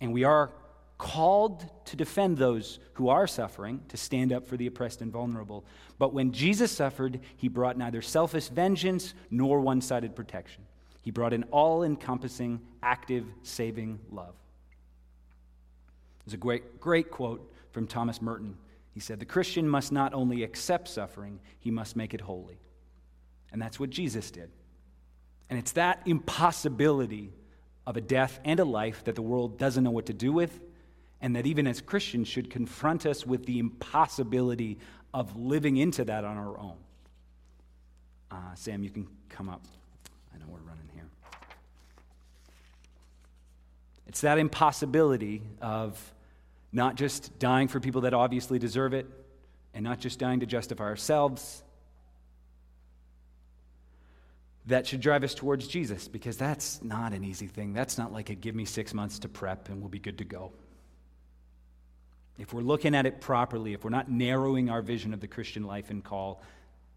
And 0.00 0.14
we 0.14 0.24
are 0.24 0.52
called 0.96 1.70
to 1.84 1.96
defend 1.96 2.38
those 2.38 2.78
who 2.94 3.10
are 3.10 3.26
suffering, 3.26 3.82
to 3.88 3.98
stand 3.98 4.32
up 4.32 4.46
for 4.46 4.56
the 4.56 4.68
oppressed 4.68 5.02
and 5.02 5.12
vulnerable. 5.12 5.66
But 5.98 6.14
when 6.14 6.32
Jesus 6.32 6.72
suffered, 6.72 7.20
he 7.36 7.48
brought 7.48 7.76
neither 7.76 8.00
selfish 8.00 8.48
vengeance 8.48 9.12
nor 9.30 9.60
one 9.60 9.82
sided 9.82 10.16
protection. 10.16 10.62
He 11.02 11.10
brought 11.10 11.34
an 11.34 11.42
all 11.50 11.82
encompassing, 11.82 12.62
active, 12.82 13.26
saving 13.42 14.00
love. 14.10 14.34
There's 16.24 16.34
a 16.34 16.38
great, 16.38 16.80
great 16.80 17.10
quote 17.10 17.52
from 17.72 17.86
Thomas 17.86 18.22
Merton. 18.22 18.56
He 18.92 19.00
said, 19.00 19.18
The 19.18 19.26
Christian 19.26 19.68
must 19.68 19.92
not 19.92 20.14
only 20.14 20.42
accept 20.42 20.88
suffering, 20.88 21.40
he 21.58 21.70
must 21.70 21.96
make 21.96 22.14
it 22.14 22.20
holy. 22.20 22.58
And 23.52 23.60
that's 23.60 23.78
what 23.78 23.90
Jesus 23.90 24.30
did. 24.30 24.50
And 25.50 25.58
it's 25.58 25.72
that 25.72 26.02
impossibility 26.06 27.30
of 27.86 27.96
a 27.96 28.00
death 28.00 28.40
and 28.44 28.58
a 28.60 28.64
life 28.64 29.04
that 29.04 29.14
the 29.14 29.22
world 29.22 29.58
doesn't 29.58 29.84
know 29.84 29.90
what 29.90 30.06
to 30.06 30.14
do 30.14 30.32
with, 30.32 30.60
and 31.20 31.36
that 31.36 31.46
even 31.46 31.66
as 31.66 31.80
Christians 31.80 32.28
should 32.28 32.50
confront 32.50 33.06
us 33.06 33.26
with 33.26 33.44
the 33.46 33.58
impossibility 33.58 34.78
of 35.12 35.36
living 35.36 35.76
into 35.76 36.04
that 36.04 36.24
on 36.24 36.36
our 36.36 36.58
own. 36.58 36.76
Uh, 38.30 38.54
Sam, 38.54 38.82
you 38.82 38.90
can 38.90 39.06
come 39.28 39.48
up. 39.48 39.62
I 40.34 40.38
know 40.38 40.46
we're 40.48 40.58
running 40.58 40.88
here. 40.94 41.08
It's 44.06 44.20
that 44.22 44.38
impossibility 44.38 45.42
of 45.60 45.98
not 46.72 46.96
just 46.96 47.38
dying 47.38 47.68
for 47.68 47.80
people 47.80 48.02
that 48.02 48.14
obviously 48.14 48.58
deserve 48.58 48.94
it, 48.94 49.06
and 49.74 49.82
not 49.82 49.98
just 49.98 50.18
dying 50.18 50.40
to 50.40 50.46
justify 50.46 50.84
ourselves, 50.84 51.62
that 54.66 54.86
should 54.86 55.00
drive 55.00 55.24
us 55.24 55.34
towards 55.34 55.66
Jesus 55.66 56.08
because 56.08 56.36
that's 56.36 56.82
not 56.82 57.12
an 57.12 57.24
easy 57.24 57.48
thing. 57.48 57.74
That's 57.74 57.98
not 57.98 58.12
like 58.12 58.30
a 58.30 58.34
give 58.34 58.54
me 58.54 58.64
six 58.64 58.94
months 58.94 59.18
to 59.20 59.28
prep 59.28 59.68
and 59.68 59.80
we'll 59.80 59.90
be 59.90 59.98
good 59.98 60.18
to 60.18 60.24
go. 60.24 60.52
If 62.38 62.54
we're 62.54 62.62
looking 62.62 62.94
at 62.94 63.04
it 63.04 63.20
properly, 63.20 63.74
if 63.74 63.84
we're 63.84 63.90
not 63.90 64.10
narrowing 64.10 64.70
our 64.70 64.80
vision 64.80 65.12
of 65.12 65.20
the 65.20 65.28
Christian 65.28 65.64
life 65.64 65.90
and 65.90 66.02
call, 66.02 66.42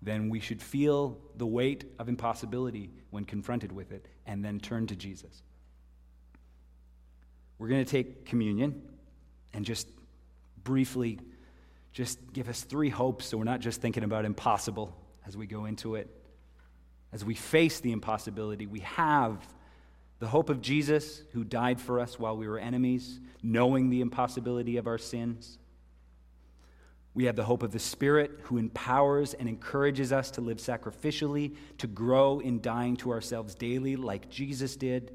then 0.02 0.30
we 0.30 0.40
should 0.40 0.62
feel 0.62 1.18
the 1.36 1.46
weight 1.46 1.84
of 2.00 2.08
impossibility 2.08 2.90
when 3.10 3.26
confronted 3.26 3.72
with 3.72 3.92
it 3.92 4.06
and 4.26 4.46
then 4.46 4.60
turn 4.60 4.88
to 4.88 4.96
Jesus. 4.96 5.44
We're 7.60 7.70
going 7.70 7.84
to 7.84 7.90
take 7.90 8.26
communion 8.26 8.82
and 9.54 9.66
just 9.66 9.88
briefly 10.64 11.20
just 11.92 12.20
give 12.32 12.48
us 12.48 12.62
three 12.62 12.90
hopes 12.90 13.26
so 13.26 13.38
we're 13.38 13.44
not 13.44 13.60
just 13.60 13.82
thinking 13.82 14.04
about 14.04 14.24
impossible 14.24 14.96
as 15.26 15.36
we 15.36 15.48
go 15.48 15.66
into 15.66 15.96
it. 15.96 16.08
As 17.12 17.26
we 17.26 17.34
face 17.34 17.80
the 17.80 17.92
impossibility, 17.92 18.68
we 18.68 18.82
have 18.82 19.42
the 20.20 20.28
hope 20.28 20.50
of 20.50 20.62
Jesus 20.62 21.24
who 21.34 21.44
died 21.44 21.80
for 21.82 22.00
us 22.00 22.20
while 22.20 22.38
we 22.38 22.48
were 22.48 22.60
enemies, 22.60 23.20
knowing 23.42 23.90
the 23.90 24.02
impossibility 24.02 24.78
of 24.78 24.86
our 24.86 24.98
sins. 24.98 25.58
We 27.14 27.26
have 27.26 27.36
the 27.36 27.46
hope 27.46 27.64
of 27.64 27.72
the 27.72 27.80
Spirit 27.80 28.42
who 28.44 28.60
empowers 28.60 29.34
and 29.34 29.50
encourages 29.50 30.12
us 30.12 30.30
to 30.32 30.42
live 30.42 30.58
sacrificially, 30.58 31.56
to 31.80 31.88
grow 31.88 32.40
in 32.40 32.62
dying 32.62 32.96
to 32.98 33.10
ourselves 33.10 33.56
daily 33.56 33.96
like 33.96 34.30
Jesus 34.30 34.76
did. 34.76 35.12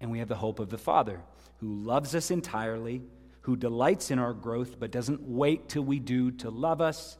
And 0.00 0.10
we 0.10 0.20
have 0.20 0.28
the 0.28 0.36
hope 0.36 0.58
of 0.58 0.70
the 0.70 0.78
Father 0.78 1.20
who 1.58 1.74
loves 1.74 2.14
us 2.14 2.30
entirely 2.30 3.02
who 3.48 3.56
delights 3.56 4.10
in 4.10 4.18
our 4.18 4.34
growth 4.34 4.78
but 4.78 4.90
doesn't 4.90 5.22
wait 5.22 5.70
till 5.70 5.80
we 5.80 5.98
do 5.98 6.30
to 6.30 6.50
love 6.50 6.82
us, 6.82 7.16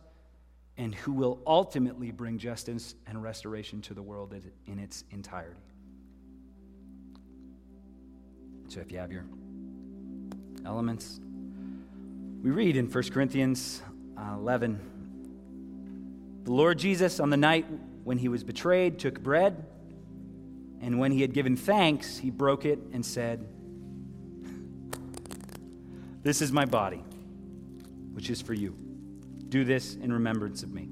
and 0.77 0.95
who 0.95 1.15
will 1.15 1.41
ultimately 1.47 2.11
bring 2.11 2.37
justice 2.37 2.95
and 3.07 3.23
restoration 3.23 3.81
to 3.81 3.95
the 3.95 4.03
world 4.03 4.35
in 4.67 4.79
its 4.79 5.05
entirety. 5.11 5.59
So 8.69 8.81
if 8.81 8.93
you 8.93 8.99
have 8.99 9.11
your 9.11 9.25
elements, 10.67 11.19
we 12.43 12.51
read 12.51 12.77
in 12.77 12.93
1 12.93 13.05
Corinthians 13.05 13.81
uh, 14.19 14.35
11 14.35 14.79
The 16.45 16.53
Lord 16.53 16.79
Jesus, 16.79 17.21
on 17.21 17.31
the 17.31 17.39
night 17.39 17.65
when 18.05 18.19
he 18.19 18.29
was 18.29 18.45
betrayed, 18.45 18.99
took 18.99 19.19
bread, 19.19 19.65
and 20.83 20.99
when 20.99 21.11
he 21.11 21.23
had 21.23 21.33
given 21.33 21.57
thanks, 21.57 22.19
he 22.19 22.29
broke 22.29 22.67
it 22.67 22.81
and 22.93 23.03
said, 23.03 23.49
this 26.29 26.43
is 26.43 26.53
my 26.53 26.67
body, 26.67 27.03
which 28.13 28.29
is 28.29 28.43
for 28.43 28.53
you. 28.53 28.77
Do 29.49 29.65
this 29.65 29.95
in 29.95 30.13
remembrance 30.13 30.63
of 30.63 30.71
me. 30.71 30.91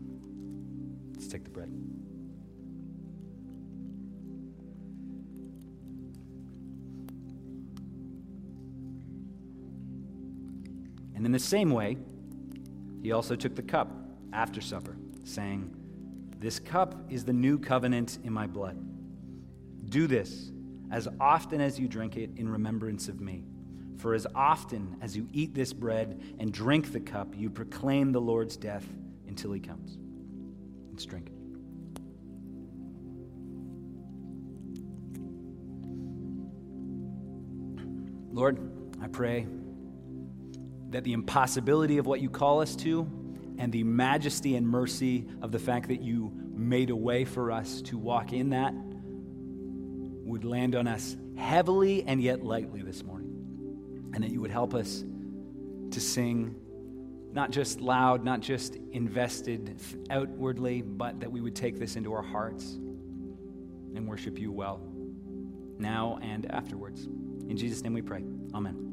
Let's 1.13 1.29
take 1.29 1.45
the 1.45 1.51
bread. 1.51 1.69
And 11.15 11.27
in 11.27 11.33
the 11.33 11.39
same 11.39 11.71
way, 11.71 11.99
he 13.03 13.13
also 13.13 13.37
took 13.37 13.55
the 13.55 13.63
cup 13.63 13.91
after 14.33 14.63
supper, 14.63 14.97
saying, 15.23 15.71
This 16.39 16.59
cup 16.59 16.95
is 17.11 17.27
the 17.27 17.35
new 17.35 17.59
covenant 17.59 18.21
in 18.25 18.33
my 18.33 18.47
blood. 18.47 18.79
Do 19.91 20.07
this 20.07 20.51
as 20.91 21.07
often 21.21 21.61
as 21.61 21.79
you 21.79 21.89
drink 21.89 22.17
it 22.17 22.31
in 22.37 22.49
remembrance 22.49 23.09
of 23.09 23.21
me. 23.21 23.45
For 23.99 24.15
as 24.15 24.27
often 24.35 24.97
as 25.01 25.17
you 25.17 25.29
eat 25.33 25.55
this 25.55 25.73
bread 25.73 26.21
and 26.39 26.53
drink 26.53 26.93
the 26.93 27.01
cup, 27.01 27.35
you 27.35 27.51
proclaim 27.51 28.13
the 28.13 28.21
Lord's 28.21 28.57
death 28.57 28.87
until 29.27 29.53
he 29.53 29.61
comes. 29.61 29.99
Let's 30.91 31.05
drink. 31.05 31.31
Lord, 38.33 38.59
I 39.01 39.09
pray 39.09 39.47
that 40.91 41.05
the 41.05 41.15
impossibility 41.15 41.97
of 41.97 42.07
what 42.07 42.21
you 42.21 42.29
call 42.29 42.61
us 42.61 42.77
to 42.77 43.11
and 43.59 43.73
the 43.73 43.83
majesty 43.83 44.57
and 44.57 44.69
mercy 44.69 45.27
of 45.41 45.53
the 45.53 45.59
fact 45.59 45.89
that 45.89 46.03
you 46.03 46.31
made 46.53 46.91
a 46.91 46.97
way 46.97 47.25
for 47.25 47.51
us 47.51 47.81
to 47.83 47.97
walk 47.97 48.35
in 48.35 48.51
that 48.51 48.75
would 50.27 50.45
land 50.45 50.75
on 50.75 50.87
us 50.87 51.17
heavily 51.37 52.03
and 52.03 52.23
yet 52.23 52.43
lightly 52.43 52.83
this 52.83 53.03
morning. 53.03 53.16
And 54.17 54.25
that 54.25 54.33
you 54.33 54.41
would 54.41 54.51
help 54.51 54.75
us 54.75 55.05
to 55.91 56.01
sing 56.01 56.57
not 57.33 57.51
just 57.51 57.81
loud, 57.81 58.25
not 58.25 58.41
just 58.41 58.77
invested 58.93 59.79
outwardly, 60.09 60.81
but 60.81 61.21
that 61.21 61.31
we 61.31 61.43
would 61.43 61.55
take 61.55 61.79
this 61.79 61.97
into 61.97 62.15
our 62.15 62.23
hearts 62.23 62.65
and 63.95 64.09
worship 64.09 64.39
you 64.39 64.51
well 64.51 64.81
now 65.79 66.19
and 66.23 66.51
afterwards. 66.51 67.05
In 67.05 67.57
Jesus' 67.57 67.83
name 67.83 67.93
we 67.93 68.03
pray. 68.03 68.25
Amen. 68.55 68.86